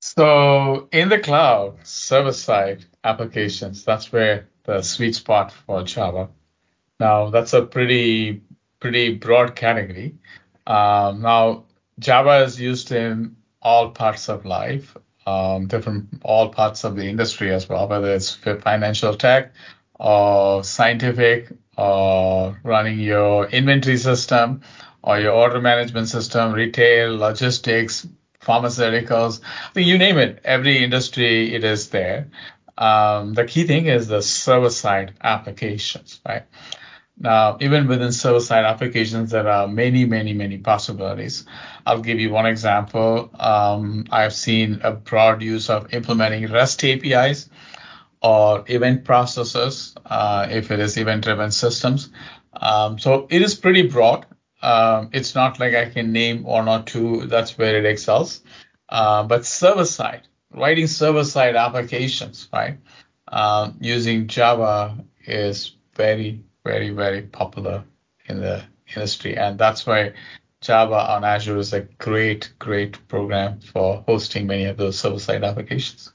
So 0.00 0.88
in 0.92 1.08
the 1.08 1.18
cloud, 1.18 1.86
server 1.86 2.32
side 2.32 2.84
applications, 3.04 3.84
that's 3.84 4.12
where 4.12 4.48
the 4.64 4.82
sweet 4.82 5.14
spot 5.14 5.52
for 5.52 5.82
Java. 5.84 6.28
Now 6.98 7.30
that's 7.30 7.52
a 7.52 7.62
pretty 7.62 8.42
pretty 8.80 9.14
broad 9.14 9.54
category. 9.54 10.16
Um, 10.66 11.20
now 11.20 11.64
Java 11.98 12.44
is 12.44 12.60
used 12.60 12.90
in 12.92 13.36
all 13.60 13.90
parts 13.90 14.28
of 14.28 14.44
life, 14.44 14.96
um, 15.26 15.68
different 15.68 16.08
all 16.22 16.48
parts 16.48 16.84
of 16.84 16.96
the 16.96 17.06
industry 17.06 17.52
as 17.52 17.68
well, 17.68 17.86
whether 17.88 18.12
it's 18.12 18.34
financial 18.34 19.14
tech 19.14 19.52
or 20.00 20.64
scientific 20.64 21.52
or 21.76 22.60
running 22.62 22.98
your 22.98 23.46
inventory 23.46 23.96
system 23.96 24.62
or 25.02 25.18
your 25.18 25.32
order 25.32 25.60
management 25.60 26.08
system, 26.08 26.52
retail, 26.52 27.16
logistics, 27.16 28.06
pharmaceuticals, 28.40 29.40
I 29.42 29.78
mean, 29.78 29.88
you 29.88 29.98
name 29.98 30.18
it, 30.18 30.40
every 30.44 30.82
industry 30.82 31.54
it 31.54 31.64
is 31.64 31.90
there. 31.90 32.28
Um, 32.76 33.34
the 33.34 33.44
key 33.44 33.64
thing 33.64 33.86
is 33.86 34.08
the 34.08 34.22
server 34.22 34.70
side 34.70 35.14
applications, 35.22 36.20
right? 36.26 36.44
Now, 37.18 37.58
even 37.60 37.86
within 37.86 38.10
server 38.12 38.40
side 38.40 38.64
applications, 38.64 39.30
there 39.30 39.48
are 39.48 39.68
many, 39.68 40.04
many, 40.04 40.32
many 40.32 40.58
possibilities. 40.58 41.44
I'll 41.86 42.00
give 42.00 42.18
you 42.18 42.30
one 42.30 42.46
example. 42.46 43.30
Um, 43.38 44.06
I've 44.10 44.34
seen 44.34 44.80
a 44.82 44.92
broad 44.92 45.42
use 45.42 45.68
of 45.70 45.92
implementing 45.94 46.50
REST 46.50 46.84
APIs 46.84 47.48
or 48.22 48.64
event 48.68 49.04
processors 49.04 49.96
uh, 50.06 50.46
if 50.50 50.70
it 50.70 50.80
is 50.80 50.96
event 50.96 51.24
driven 51.24 51.50
systems. 51.50 52.10
Um, 52.54 52.98
so 52.98 53.26
it 53.30 53.42
is 53.42 53.54
pretty 53.54 53.88
broad. 53.88 54.26
Um, 54.62 55.10
it's 55.12 55.34
not 55.34 55.58
like 55.58 55.74
I 55.74 55.90
can 55.90 56.12
name 56.12 56.44
one 56.44 56.68
or 56.68 56.82
two. 56.82 57.26
That's 57.26 57.58
where 57.58 57.76
it 57.76 57.84
excels. 57.84 58.42
Uh, 58.88 59.24
but 59.24 59.44
server 59.44 59.84
side, 59.84 60.28
writing 60.54 60.86
server 60.86 61.24
side 61.24 61.56
applications, 61.56 62.48
right? 62.52 62.78
Uh, 63.26 63.72
using 63.80 64.28
Java 64.28 65.04
is 65.26 65.76
very, 65.94 66.44
very, 66.64 66.90
very 66.90 67.22
popular 67.22 67.84
in 68.28 68.40
the 68.40 68.62
industry. 68.94 69.36
And 69.36 69.58
that's 69.58 69.86
why 69.86 70.12
Java 70.60 71.12
on 71.14 71.24
Azure 71.24 71.56
is 71.56 71.72
a 71.72 71.80
great, 71.80 72.52
great 72.58 73.08
program 73.08 73.60
for 73.60 74.04
hosting 74.06 74.46
many 74.46 74.66
of 74.66 74.76
those 74.76 74.98
server 74.98 75.18
side 75.18 75.42
applications. 75.42 76.12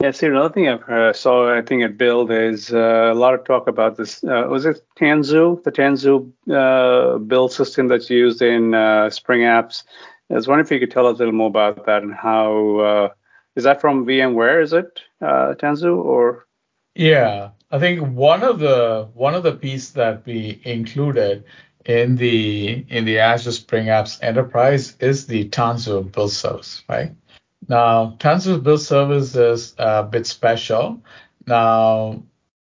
Yeah, 0.00 0.12
see, 0.12 0.26
another 0.26 0.54
thing 0.54 0.68
I've 0.68 0.82
heard, 0.82 1.16
saw, 1.16 1.52
I 1.52 1.60
think 1.60 1.82
at 1.82 1.98
Build 1.98 2.30
is 2.30 2.72
uh, 2.72 3.10
a 3.12 3.14
lot 3.14 3.34
of 3.34 3.44
talk 3.44 3.66
about 3.66 3.96
this. 3.96 4.22
Uh, 4.22 4.46
was 4.48 4.64
it 4.64 4.80
Tanzu, 4.96 5.60
the 5.64 5.72
Tanzu 5.72 6.30
uh, 6.48 7.18
build 7.18 7.52
system 7.52 7.88
that's 7.88 8.08
used 8.08 8.40
in 8.40 8.74
uh, 8.74 9.10
Spring 9.10 9.40
Apps? 9.40 9.82
I 10.30 10.34
was 10.34 10.46
wondering 10.46 10.66
if 10.66 10.70
you 10.70 10.78
could 10.78 10.92
tell 10.92 11.08
us 11.08 11.16
a 11.16 11.18
little 11.18 11.34
more 11.34 11.48
about 11.48 11.84
that 11.86 12.04
and 12.04 12.14
how 12.14 12.78
uh, 12.78 13.08
is 13.56 13.64
that 13.64 13.80
from 13.80 14.06
VMware? 14.06 14.62
Is 14.62 14.72
it 14.72 15.00
uh, 15.20 15.54
Tanzu 15.54 15.96
or? 15.96 16.46
Yeah, 16.94 17.50
I 17.72 17.80
think 17.80 18.06
one 18.06 18.44
of 18.44 18.60
the 18.60 19.08
one 19.14 19.34
of 19.34 19.42
the 19.42 19.56
piece 19.56 19.90
that 19.90 20.24
we 20.24 20.60
included 20.64 21.42
in 21.86 22.14
the 22.14 22.84
in 22.88 23.04
the 23.04 23.18
Azure 23.18 23.50
Spring 23.50 23.86
Apps 23.86 24.22
Enterprise 24.22 24.96
is 25.00 25.26
the 25.26 25.48
Tanzu 25.48 26.12
build 26.12 26.30
service, 26.30 26.82
right? 26.88 27.10
Now, 27.68 28.16
Tanzu 28.18 28.62
build 28.62 28.80
service 28.80 29.36
is 29.36 29.74
a 29.78 30.02
bit 30.02 30.26
special. 30.26 31.02
Now, 31.46 32.22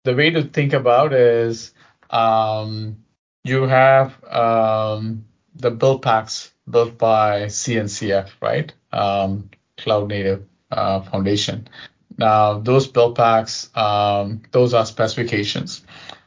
the 0.05 0.15
way 0.15 0.31
to 0.31 0.45
think 0.45 0.73
about 0.73 1.13
is 1.13 1.73
um, 2.11 2.97
you 3.43 3.65
have 3.65 4.23
um, 4.25 5.25
the 5.57 5.71
build 5.71 6.03
packs 6.03 6.53
built 6.71 6.97
by 6.97 7.47
CNCF, 7.47 8.31
right? 8.41 8.73
Um, 8.93 9.51
Cloud 9.79 10.09
Native 10.09 10.45
uh, 10.71 11.01
Foundation. 11.01 11.69
Now, 12.17 12.59
those 12.59 12.87
build 12.87 13.17
packs, 13.17 13.71
um, 13.77 14.43
those 14.53 14.75
are 14.75 14.87
specifications. 14.87 15.83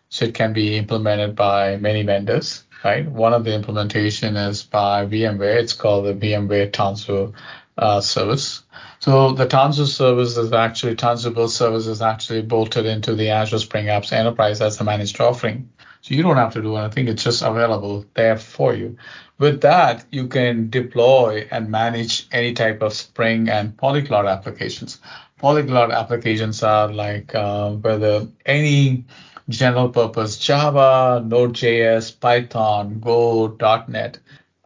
So 0.10 0.26
it 0.26 0.34
can 0.34 0.54
be 0.54 0.78
implemented 0.78 1.36
by 1.36 1.78
many 1.78 2.04
vendors, 2.04 2.64
right? 2.84 3.10
One 3.10 3.34
of 3.34 3.44
the 3.44 3.54
implementation 3.54 4.36
is 4.36 4.64
by 4.64 5.06
VMware. 5.06 5.56
It's 5.56 5.74
called 5.74 6.06
the 6.06 6.14
VMware 6.14 6.72
Tanzu 6.72 7.34
uh, 7.78 8.02
service. 8.02 8.64
So 9.00 9.34
the 9.34 9.46
Tanzu 9.46 9.86
service 9.86 10.38
is 10.38 10.52
actually 10.54 10.96
Tanzu 10.96 11.34
Build 11.34 11.52
service 11.52 11.88
is 11.88 12.02
actually 12.02 12.42
bolted 12.42 12.86
into 12.86 13.16
the 13.16 13.30
Azure 13.30 13.60
Spring 13.60 13.86
Apps 13.86 14.12
Enterprise 14.12 14.62
as 14.62 14.80
a 14.82 14.84
managed 14.84 15.22
offering. 15.22 15.70
So 16.02 16.14
you 16.14 16.24
don't 16.24 16.38
have 16.38 16.54
to 16.54 16.62
do 16.62 16.76
anything; 16.76 17.08
it's 17.08 17.24
just 17.24 17.42
available 17.42 18.06
there 18.14 18.38
for 18.38 18.74
you. 18.74 18.98
With 19.40 19.62
that, 19.62 20.06
you 20.12 20.28
can 20.28 20.70
deploy 20.70 21.48
and 21.52 21.70
manage 21.70 22.28
any 22.32 22.54
type 22.54 22.82
of 22.82 22.94
Spring 22.94 23.50
and 23.50 23.78
Polyglot 23.78 24.26
applications. 24.26 25.00
Polyglot 25.38 25.92
applications 25.92 26.64
are 26.64 26.92
like 26.92 27.36
uh, 27.36 27.72
whether 27.72 28.28
any 28.46 29.06
general 29.50 29.90
purpose 29.90 30.38
Java, 30.38 31.24
Node.js, 31.26 32.20
Python, 32.20 33.00
Go, 33.00 33.56
.NET, 33.88 34.20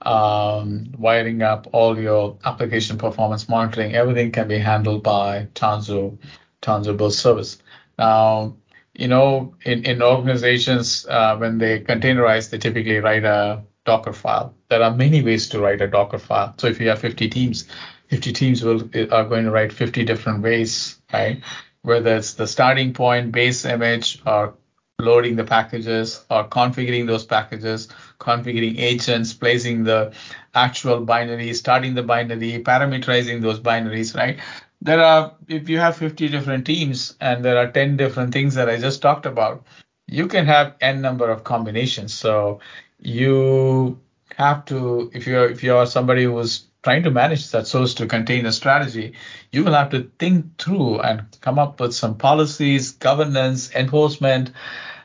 um, 0.05 0.93
wiring 0.97 1.41
up 1.41 1.67
all 1.71 1.99
your 1.99 2.37
application 2.43 2.97
performance 2.97 3.47
monitoring, 3.47 3.95
everything 3.95 4.31
can 4.31 4.47
be 4.47 4.57
handled 4.57 5.03
by 5.03 5.47
Tanzu, 5.53 6.17
Tanzu 6.61 6.97
Build 6.97 7.13
Service. 7.13 7.57
Now, 7.97 8.55
you 8.93 9.07
know, 9.07 9.55
in, 9.63 9.85
in 9.85 10.01
organizations, 10.01 11.05
uh, 11.07 11.37
when 11.37 11.57
they 11.57 11.79
containerize, 11.79 12.49
they 12.49 12.57
typically 12.57 12.97
write 12.99 13.23
a 13.23 13.63
Docker 13.85 14.13
file. 14.13 14.53
There 14.69 14.83
are 14.83 14.95
many 14.95 15.23
ways 15.23 15.49
to 15.49 15.59
write 15.59 15.81
a 15.81 15.87
Docker 15.87 16.19
file. 16.19 16.53
So 16.57 16.67
if 16.67 16.79
you 16.79 16.89
have 16.89 16.99
50 16.99 17.29
teams, 17.29 17.67
50 18.09 18.33
teams 18.33 18.63
will 18.63 18.83
are 19.11 19.25
going 19.25 19.45
to 19.45 19.51
write 19.51 19.73
50 19.73 20.03
different 20.03 20.43
ways, 20.43 20.99
right? 21.11 21.41
Whether 21.81 22.17
it's 22.17 22.35
the 22.35 22.45
starting 22.45 22.93
point, 22.93 23.31
base 23.31 23.65
image, 23.65 24.21
or 24.25 24.53
loading 24.99 25.35
the 25.35 25.43
packages 25.43 26.23
or 26.29 26.47
configuring 26.47 27.07
those 27.07 27.25
packages, 27.25 27.89
configuring 28.21 28.77
agents, 28.79 29.33
placing 29.33 29.83
the 29.83 30.13
actual 30.53 31.01
binary, 31.01 31.53
starting 31.53 31.95
the 31.95 32.03
binary, 32.03 32.63
parameterizing 32.63 33.41
those 33.41 33.59
binaries, 33.59 34.15
right? 34.15 34.39
There 34.81 35.03
are, 35.03 35.33
if 35.47 35.69
you 35.69 35.79
have 35.79 35.97
50 35.97 36.29
different 36.29 36.65
teams 36.65 37.15
and 37.19 37.43
there 37.43 37.57
are 37.57 37.71
10 37.71 37.97
different 37.97 38.33
things 38.33 38.55
that 38.55 38.69
I 38.69 38.77
just 38.77 39.01
talked 39.01 39.25
about, 39.25 39.65
you 40.07 40.27
can 40.27 40.45
have 40.45 40.75
n 40.81 41.01
number 41.01 41.29
of 41.29 41.43
combinations. 41.43 42.13
So 42.13 42.59
you 42.99 43.99
have 44.37 44.65
to, 44.65 45.11
if 45.13 45.27
you're 45.27 45.49
if 45.49 45.63
you're 45.63 45.85
somebody 45.85 46.23
who's 46.23 46.65
trying 46.83 47.03
to 47.03 47.11
manage 47.11 47.51
that 47.51 47.67
source 47.67 47.93
to 47.95 48.07
container 48.07 48.51
strategy, 48.51 49.13
you 49.51 49.63
will 49.63 49.73
have 49.73 49.89
to 49.91 50.09
think 50.19 50.57
through 50.57 50.99
and 50.99 51.25
come 51.41 51.59
up 51.59 51.79
with 51.79 51.93
some 51.93 52.17
policies, 52.17 52.91
governance, 52.91 53.73
enforcement, 53.75 54.51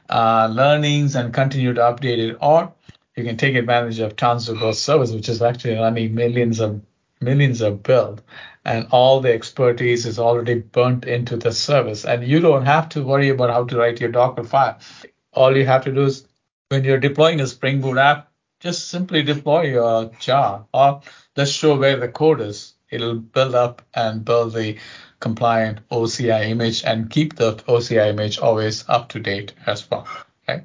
uh, 0.09 0.49
learnings 0.53 1.15
and 1.15 1.35
continue 1.35 1.75
to 1.75 1.81
update 1.81 2.19
it. 2.31 2.37
Or 2.41 2.73
you 3.17 3.25
can 3.25 3.37
take 3.37 3.57
advantage 3.57 3.99
of 3.99 4.15
Build 4.17 4.77
service, 4.77 5.11
which 5.11 5.29
is 5.29 5.43
actually 5.43 5.75
running 5.75 6.15
millions 6.15 6.61
of 6.61 6.81
millions 7.21 7.63
of 7.63 7.83
build 7.83 8.23
and 8.65 8.87
all 8.91 9.21
the 9.21 9.33
expertise 9.33 10.05
is 10.05 10.19
already 10.19 10.55
burnt 10.55 11.07
into 11.07 11.37
the 11.37 11.51
service 11.51 12.05
and 12.05 12.27
you 12.27 12.41
don't 12.41 12.67
have 12.67 12.89
to 12.91 13.03
worry 13.03 13.31
about 13.31 13.49
how 13.49 13.65
to 13.65 13.79
write 13.79 14.01
your 14.01 14.11
docker 14.11 14.45
file 14.45 14.79
all 15.33 15.57
you 15.57 15.65
have 15.65 15.83
to 15.83 15.93
do 15.93 16.05
is 16.05 16.27
when 16.69 16.85
you're 16.85 17.01
deploying 17.01 17.41
a 17.41 17.47
spring 17.47 17.81
boot 17.81 17.97
app 17.97 18.31
just 18.61 18.89
simply 18.89 19.23
deploy 19.23 19.63
your 19.63 20.11
jar 20.21 20.67
or 20.75 21.01
just 21.35 21.55
show 21.55 21.75
where 21.75 21.97
the 21.97 22.09
code 22.09 22.41
is 22.41 22.75
it'll 22.91 23.15
build 23.15 23.55
up 23.55 23.83
and 23.95 24.25
build 24.25 24.53
the 24.53 24.77
compliant 25.21 25.81
OCI 25.91 26.49
image 26.51 26.85
and 26.85 27.11
keep 27.11 27.37
the 27.37 27.55
OCI 27.69 28.11
image 28.11 28.39
always 28.39 28.85
up 28.89 29.09
to 29.11 29.21
date 29.21 29.55
as 29.67 29.91
well. 29.91 30.07
Okay. 30.49 30.63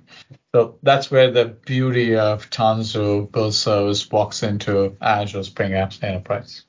So 0.53 0.77
that's 0.83 1.09
where 1.09 1.31
the 1.31 1.45
beauty 1.45 2.15
of 2.15 2.49
Tanzu 2.49 3.31
Build 3.31 3.53
Service 3.53 4.09
walks 4.11 4.43
into 4.43 4.97
Azure 5.01 5.43
Spring 5.43 5.71
Apps 5.71 6.03
Enterprise. 6.03 6.65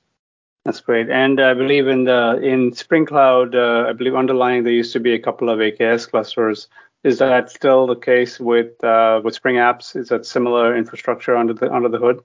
That's 0.64 0.80
great. 0.80 1.10
And 1.10 1.40
I 1.40 1.54
believe 1.54 1.88
in 1.88 2.04
the 2.04 2.38
in 2.40 2.72
Spring 2.72 3.04
Cloud, 3.04 3.56
uh, 3.56 3.86
I 3.88 3.92
believe 3.92 4.14
underlying 4.14 4.62
there 4.62 4.72
used 4.72 4.92
to 4.92 5.00
be 5.00 5.14
a 5.14 5.18
couple 5.18 5.50
of 5.50 5.58
AKS 5.58 6.08
clusters. 6.08 6.68
Is 7.02 7.18
that 7.18 7.50
still 7.50 7.88
the 7.88 7.96
case 7.96 8.38
with 8.38 8.82
uh, 8.84 9.20
with 9.24 9.34
Spring 9.34 9.56
Apps? 9.56 9.96
Is 9.96 10.08
that 10.10 10.24
similar 10.24 10.76
infrastructure 10.76 11.36
under 11.36 11.52
the 11.52 11.72
under 11.72 11.88
the 11.88 11.98
hood? 11.98 12.22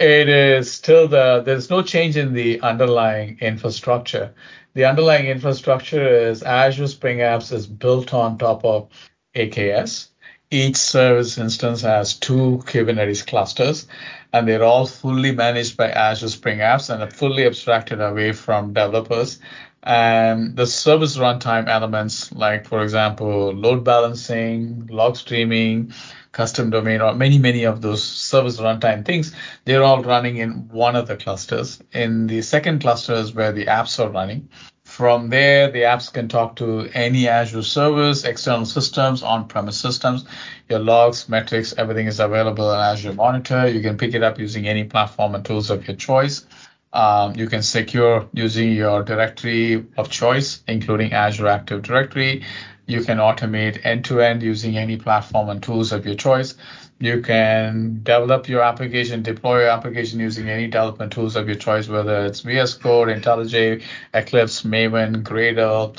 It 0.00 0.28
is 0.28 0.72
still 0.72 1.06
the 1.06 1.42
there's 1.46 1.70
no 1.70 1.80
change 1.82 2.16
in 2.16 2.32
the 2.32 2.60
underlying 2.62 3.38
infrastructure. 3.40 4.34
The 4.74 4.84
underlying 4.84 5.26
infrastructure 5.26 6.08
is 6.08 6.42
Azure 6.42 6.88
Spring 6.88 7.18
Apps 7.18 7.52
is 7.52 7.68
built 7.68 8.12
on 8.12 8.36
top 8.36 8.64
of 8.64 8.88
AKS. 9.36 10.08
Each 10.50 10.76
service 10.76 11.38
instance 11.38 11.80
has 11.82 12.14
two 12.14 12.62
Kubernetes 12.66 13.26
clusters, 13.26 13.88
and 14.32 14.46
they're 14.46 14.62
all 14.62 14.86
fully 14.86 15.32
managed 15.32 15.76
by 15.76 15.90
Azure 15.90 16.28
Spring 16.28 16.60
Apps 16.60 16.88
and 16.88 17.02
are 17.02 17.10
fully 17.10 17.44
abstracted 17.44 18.00
away 18.00 18.30
from 18.30 18.72
developers. 18.72 19.40
And 19.82 20.54
the 20.54 20.66
service 20.66 21.16
runtime 21.16 21.68
elements, 21.68 22.32
like 22.32 22.68
for 22.68 22.82
example, 22.82 23.52
load 23.54 23.82
balancing, 23.82 24.86
log 24.86 25.16
streaming, 25.16 25.92
custom 26.30 26.70
domain, 26.70 27.00
or 27.00 27.14
many, 27.14 27.38
many 27.38 27.64
of 27.64 27.82
those 27.82 28.04
service 28.04 28.60
runtime 28.60 29.04
things, 29.04 29.34
they're 29.64 29.82
all 29.82 30.02
running 30.02 30.36
in 30.36 30.68
one 30.68 30.94
of 30.94 31.08
the 31.08 31.16
clusters. 31.16 31.80
In 31.92 32.28
the 32.28 32.42
second 32.42 32.82
cluster 32.82 33.14
is 33.14 33.34
where 33.34 33.52
the 33.52 33.66
apps 33.66 33.98
are 33.98 34.10
running. 34.10 34.48
From 34.96 35.28
there, 35.28 35.70
the 35.70 35.82
apps 35.82 36.10
can 36.10 36.26
talk 36.26 36.56
to 36.56 36.88
any 36.94 37.28
Azure 37.28 37.62
service, 37.62 38.24
external 38.24 38.64
systems, 38.64 39.22
on-premise 39.22 39.78
systems. 39.78 40.24
Your 40.70 40.78
logs, 40.78 41.28
metrics, 41.28 41.74
everything 41.76 42.06
is 42.06 42.18
available 42.18 42.72
in 42.72 42.80
Azure 42.80 43.12
Monitor. 43.12 43.68
You 43.68 43.82
can 43.82 43.98
pick 43.98 44.14
it 44.14 44.22
up 44.22 44.38
using 44.38 44.66
any 44.66 44.84
platform 44.84 45.34
and 45.34 45.44
tools 45.44 45.68
of 45.68 45.86
your 45.86 45.96
choice. 45.96 46.46
Um, 46.94 47.36
you 47.36 47.46
can 47.46 47.62
secure 47.62 48.26
using 48.32 48.72
your 48.72 49.02
directory 49.02 49.84
of 49.98 50.08
choice, 50.08 50.62
including 50.66 51.12
Azure 51.12 51.48
Active 51.48 51.82
Directory. 51.82 52.46
You 52.86 53.04
can 53.04 53.18
automate 53.18 53.84
end 53.84 54.06
to 54.06 54.22
end 54.22 54.42
using 54.42 54.78
any 54.78 54.96
platform 54.96 55.50
and 55.50 55.62
tools 55.62 55.92
of 55.92 56.06
your 56.06 56.14
choice. 56.14 56.54
You 56.98 57.20
can 57.20 58.00
develop 58.02 58.48
your 58.48 58.62
application, 58.62 59.22
deploy 59.22 59.60
your 59.60 59.68
application 59.68 60.18
using 60.18 60.48
any 60.48 60.66
development 60.66 61.12
tools 61.12 61.36
of 61.36 61.46
your 61.46 61.56
choice, 61.56 61.88
whether 61.88 62.24
it's 62.24 62.40
VS 62.40 62.74
Code, 62.74 63.08
IntelliJ, 63.08 63.82
Eclipse, 64.14 64.62
Maven, 64.62 65.22
Gradle. 65.22 65.98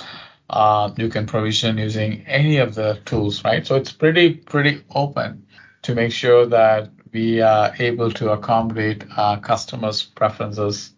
Uh, 0.49 0.91
you 0.97 1.09
can 1.09 1.27
provision 1.27 1.77
using 1.77 2.25
any 2.25 2.57
of 2.57 2.73
the 2.73 2.99
tools, 3.05 3.43
right? 3.43 3.67
So 3.67 3.75
it's 3.75 3.91
pretty, 3.91 4.33
pretty 4.33 4.83
open 4.95 5.45
to 5.83 5.93
make 5.93 6.11
sure 6.11 6.47
that 6.47 6.89
we 7.13 7.41
are 7.41 7.73
able 7.77 8.11
to 8.11 8.31
accommodate 8.31 9.03
our 9.17 9.39
customers' 9.39 10.01
preferences, 10.03 10.93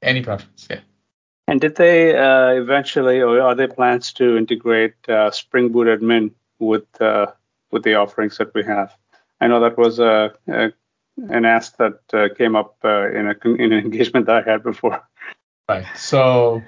any 0.00 0.22
preference, 0.22 0.66
yeah. 0.70 0.80
And 1.46 1.60
did 1.60 1.76
they 1.76 2.16
uh, 2.16 2.52
eventually, 2.52 3.20
or 3.20 3.40
are 3.42 3.54
there 3.54 3.68
plans 3.68 4.12
to 4.14 4.38
integrate 4.38 4.94
uh, 5.08 5.30
Spring 5.30 5.70
Boot 5.70 5.86
Admin 5.88 6.30
with 6.58 6.86
uh, 7.00 7.26
with 7.70 7.82
the 7.82 7.96
offerings 7.96 8.38
that 8.38 8.54
we 8.54 8.64
have? 8.64 8.96
I 9.40 9.48
know 9.48 9.60
that 9.60 9.76
was 9.76 9.98
a, 9.98 10.34
a 10.48 10.72
an 11.16 11.44
ask 11.44 11.76
that 11.76 12.00
uh, 12.12 12.28
came 12.34 12.56
up 12.56 12.76
uh, 12.84 13.10
in 13.10 13.28
a 13.28 13.48
in 13.48 13.72
an 13.72 13.78
engagement 13.84 14.26
that 14.26 14.46
I 14.46 14.50
had 14.50 14.62
before. 14.62 15.02
Right. 15.68 15.86
So 15.96 16.62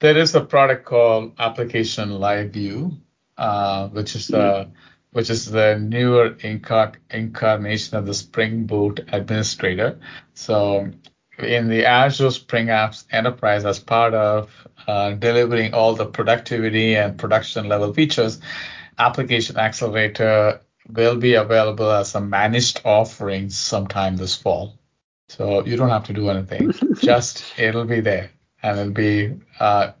there 0.00 0.16
is 0.16 0.34
a 0.34 0.40
product 0.40 0.86
called 0.86 1.32
Application 1.38 2.10
Live 2.10 2.52
View, 2.52 2.92
uh, 3.36 3.88
which 3.88 4.14
is 4.14 4.28
the 4.28 4.70
which 5.12 5.28
is 5.28 5.50
the 5.50 5.76
newer 5.76 6.30
incar- 6.30 6.94
incarnation 7.10 7.96
of 7.96 8.06
the 8.06 8.14
Spring 8.14 8.64
Boot 8.66 9.00
Administrator. 9.08 9.98
So 10.34 10.90
in 11.38 11.68
the 11.68 11.84
Azure 11.84 12.30
Spring 12.30 12.66
Apps 12.66 13.04
Enterprise 13.10 13.64
as 13.64 13.78
part 13.80 14.14
of 14.14 14.68
uh, 14.86 15.12
delivering 15.12 15.74
all 15.74 15.94
the 15.94 16.06
productivity 16.06 16.94
and 16.94 17.18
production 17.18 17.68
level 17.68 17.92
features, 17.92 18.40
Application 18.98 19.56
Accelerator 19.56 20.60
will 20.88 21.16
be 21.16 21.34
available 21.34 21.90
as 21.90 22.14
a 22.14 22.20
managed 22.20 22.80
offering 22.84 23.50
sometime 23.50 24.16
this 24.16 24.36
fall. 24.36 24.78
So 25.28 25.64
you 25.64 25.76
don't 25.76 25.90
have 25.90 26.04
to 26.06 26.12
do 26.12 26.28
anything. 26.30 26.72
just 26.96 27.44
it'll 27.58 27.84
be 27.84 28.00
there 28.00 28.30
and 28.62 28.78
it'll 28.78 28.92
be 28.92 29.34
uh, 29.58 29.92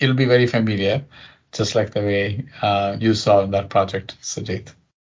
it'll 0.00 0.16
be 0.16 0.24
very 0.24 0.46
familiar, 0.46 1.04
just 1.52 1.74
like 1.74 1.90
the 1.90 2.00
way 2.00 2.44
uh, 2.62 2.96
you 2.98 3.14
saw 3.14 3.42
in 3.42 3.50
that 3.52 3.68
project, 3.68 4.16
Sujit. 4.22 4.72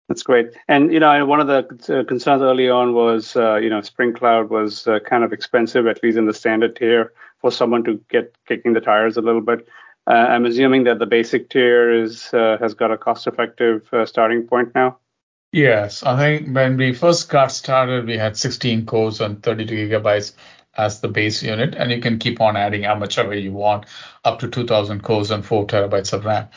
That's 0.08 0.22
great. 0.22 0.50
And 0.68 0.92
you 0.92 1.00
know, 1.00 1.24
one 1.24 1.40
of 1.40 1.46
the 1.46 2.00
uh, 2.00 2.04
concerns 2.04 2.42
early 2.42 2.68
on 2.68 2.92
was, 2.94 3.36
uh, 3.36 3.56
you 3.56 3.70
know, 3.70 3.80
Spring 3.80 4.12
Cloud 4.12 4.50
was 4.50 4.86
uh, 4.86 5.00
kind 5.00 5.24
of 5.24 5.32
expensive, 5.32 5.86
at 5.86 6.02
least 6.02 6.18
in 6.18 6.26
the 6.26 6.34
standard 6.34 6.76
tier, 6.76 7.12
for 7.40 7.50
someone 7.50 7.84
to 7.84 8.00
get 8.10 8.34
kicking 8.46 8.74
the 8.74 8.80
tires 8.80 9.16
a 9.16 9.22
little 9.22 9.40
bit. 9.40 9.66
Uh, 10.06 10.10
I'm 10.10 10.44
assuming 10.44 10.84
that 10.84 10.98
the 10.98 11.06
basic 11.06 11.48
tier 11.48 11.90
is 11.90 12.32
uh, 12.34 12.58
has 12.60 12.74
got 12.74 12.90
a 12.90 12.98
cost-effective 12.98 13.88
uh, 13.92 14.04
starting 14.04 14.46
point 14.46 14.74
now. 14.74 14.98
Yes, 15.54 16.02
I 16.02 16.18
think 16.18 16.54
when 16.54 16.76
we 16.76 16.92
first 16.92 17.28
got 17.28 17.52
started, 17.52 18.06
we 18.06 18.18
had 18.18 18.36
16 18.36 18.86
cores 18.86 19.20
and 19.20 19.40
32 19.40 19.88
gigabytes 19.88 20.32
as 20.76 21.00
the 21.00 21.06
base 21.06 21.44
unit, 21.44 21.76
and 21.76 21.92
you 21.92 22.00
can 22.00 22.18
keep 22.18 22.40
on 22.40 22.56
adding 22.56 22.82
how 22.82 22.96
much 22.96 23.18
ever 23.18 23.34
you 23.34 23.52
want, 23.52 23.86
up 24.24 24.40
to 24.40 24.48
2,000 24.48 25.04
cores 25.04 25.30
and 25.30 25.46
4 25.46 25.68
terabytes 25.68 26.12
of 26.12 26.24
RAM. 26.24 26.48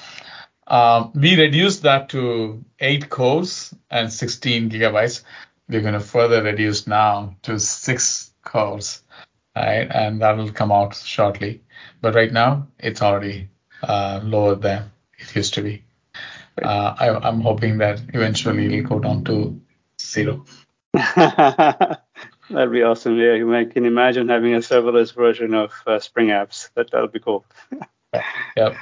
Um, 0.66 1.12
we 1.14 1.40
reduced 1.40 1.84
that 1.84 2.10
to 2.10 2.66
eight 2.80 3.08
cores 3.10 3.72
and 3.92 4.12
16 4.12 4.72
gigabytes. 4.72 5.22
We're 5.70 5.82
going 5.82 5.94
to 5.94 6.00
further 6.00 6.42
reduce 6.42 6.88
now 6.88 7.36
to 7.44 7.60
six 7.60 8.34
cores 8.44 9.04
right? 9.56 9.88
And 9.92 10.22
that 10.22 10.38
will 10.38 10.52
come 10.52 10.72
out 10.72 10.96
shortly. 10.96 11.64
But 12.02 12.16
right 12.16 12.32
now, 12.32 12.68
it's 12.80 13.02
already 13.02 13.50
uh, 13.84 14.22
lower 14.24 14.56
than 14.56 14.92
it 15.20 15.36
used 15.36 15.56
to 15.56 15.62
be. 15.62 15.84
Uh, 16.64 16.96
I, 16.98 17.28
am 17.28 17.42
hoping 17.42 17.78
that 17.80 18.02
eventually 18.14 18.78
it'll 18.78 18.90
go 18.90 19.00
down 19.00 19.24
to 19.26 19.60
zero. 20.02 20.46
That'd 20.94 22.72
be 22.72 22.84
awesome. 22.84 23.18
Yeah, 23.18 23.34
you 23.34 23.68
can 23.72 23.86
imagine 23.86 24.30
having 24.30 24.54
a 24.54 24.60
serverless 24.60 25.14
version 25.14 25.54
of 25.54 25.74
uh, 25.86 26.00
Spring 26.00 26.28
Apps. 26.28 26.70
That 26.76 26.92
that'll 26.92 27.10
be 27.10 27.20
cool. 27.20 27.46
yep. 28.56 28.76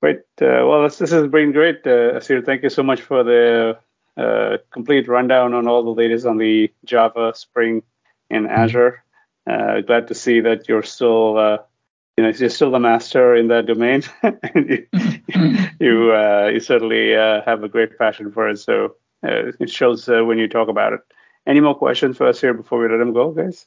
Great. 0.00 0.20
Uh, 0.40 0.66
well, 0.66 0.82
this, 0.82 0.98
this 0.98 1.10
has 1.10 1.28
been 1.28 1.52
great, 1.52 1.86
uh, 1.86 2.16
Asir. 2.16 2.42
Thank 2.42 2.64
you 2.64 2.70
so 2.70 2.82
much 2.82 3.00
for 3.00 3.22
the 3.22 3.78
uh, 4.16 4.58
complete 4.72 5.08
rundown 5.08 5.54
on 5.54 5.68
all 5.68 5.84
the 5.84 5.90
latest 5.90 6.26
on 6.26 6.38
the 6.38 6.72
Java, 6.84 7.32
Spring, 7.34 7.82
and 8.28 8.46
mm-hmm. 8.46 8.54
Azure. 8.54 9.04
Uh, 9.48 9.80
glad 9.80 10.08
to 10.08 10.14
see 10.14 10.40
that 10.40 10.68
you're 10.68 10.82
still, 10.82 11.38
uh, 11.38 11.58
you 12.16 12.24
know, 12.24 12.30
you're 12.30 12.48
still 12.48 12.70
the 12.70 12.78
master 12.78 13.34
in 13.34 13.48
that 13.48 13.66
domain. 13.66 14.02
you 14.54 14.86
you, 15.80 16.12
uh, 16.12 16.50
you 16.52 16.60
certainly 16.60 17.16
uh, 17.16 17.42
have 17.44 17.62
a 17.62 17.68
great 17.68 17.98
passion 17.98 18.30
for 18.30 18.48
it. 18.48 18.58
So 18.58 18.96
uh, 19.24 19.52
it 19.60 19.70
shows 19.70 20.08
uh, 20.08 20.24
when 20.24 20.38
you 20.38 20.48
talk 20.48 20.68
about 20.68 20.92
it. 20.92 21.00
Any 21.46 21.60
more 21.60 21.74
questions 21.74 22.16
for 22.16 22.26
us 22.26 22.40
here 22.40 22.54
before 22.54 22.78
we 22.78 22.88
let 22.88 23.00
him 23.00 23.12
go, 23.12 23.32
guys? 23.32 23.66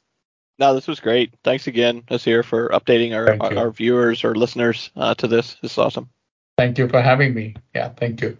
No, 0.58 0.74
this 0.74 0.86
was 0.86 1.00
great. 1.00 1.34
Thanks 1.44 1.66
again, 1.66 2.02
Asir, 2.08 2.42
for 2.42 2.70
updating 2.70 3.14
our, 3.14 3.36
our, 3.42 3.58
our, 3.58 3.70
viewers 3.70 4.24
or 4.24 4.34
listeners 4.34 4.90
to 5.18 5.26
this. 5.26 5.56
This 5.60 5.72
is 5.72 5.78
awesome. 5.78 6.08
Thank 6.56 6.78
you 6.78 6.88
for 6.88 7.02
having 7.02 7.34
me. 7.34 7.54
Yeah, 7.74 7.90
thank 7.90 8.22
you. 8.22 8.38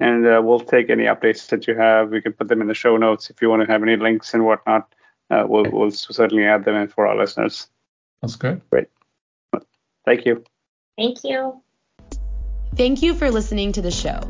And 0.00 0.24
we'll 0.46 0.60
take 0.60 0.90
any 0.90 1.04
updates 1.04 1.48
that 1.48 1.66
you 1.66 1.74
have. 1.74 2.10
We 2.10 2.20
can 2.20 2.34
put 2.34 2.48
them 2.48 2.60
in 2.60 2.66
the 2.66 2.74
show 2.74 2.98
notes 2.98 3.30
if 3.30 3.40
you 3.40 3.48
want 3.48 3.62
to 3.62 3.72
have 3.72 3.82
any 3.82 3.96
links 3.96 4.34
and 4.34 4.44
whatnot 4.44 4.94
uh, 5.30 5.44
we'll, 5.46 5.64
we'll 5.70 5.90
certainly 5.90 6.44
add 6.44 6.64
them 6.64 6.76
in 6.76 6.88
for 6.88 7.06
our 7.06 7.16
listeners. 7.16 7.68
That's 8.22 8.36
good. 8.36 8.60
Great. 8.70 8.88
Thank 10.04 10.26
you. 10.26 10.44
Thank 10.96 11.24
you. 11.24 11.62
Thank 12.76 13.02
you 13.02 13.14
for 13.14 13.30
listening 13.30 13.72
to 13.72 13.82
the 13.82 13.90
show. 13.90 14.20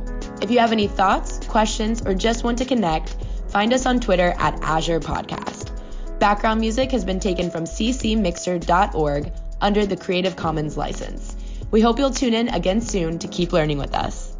If 0.43 0.51
you 0.51 0.59
have 0.59 0.72
any 0.72 0.87
thoughts, 0.87 1.39
questions, 1.47 2.03
or 2.03 2.14
just 2.14 2.45
want 2.45 2.59
to 2.59 2.64
connect, 2.64 3.16
find 3.49 3.72
us 3.72 3.87
on 3.87 4.01
Twitter 4.01 4.35
at 4.39 4.62
Azure 4.62 5.01
Podcast. 5.01 5.70
Background 6.18 6.61
music 6.61 6.91
has 6.93 7.05
been 7.05 7.20
taken 7.20 7.51
from 7.51 7.64
ccmixter.org 7.64 9.33
under 9.61 9.87
the 9.87 9.97
Creative 9.97 10.37
Commons 10.37 10.77
license. 10.77 11.37
We 11.70 11.81
hope 11.81 11.99
you'll 11.99 12.11
tune 12.11 12.35
in 12.35 12.49
again 12.49 12.81
soon 12.81 13.18
to 13.20 13.29
keep 13.29 13.53
learning 13.53 13.79
with 13.79 13.95
us. 13.95 14.34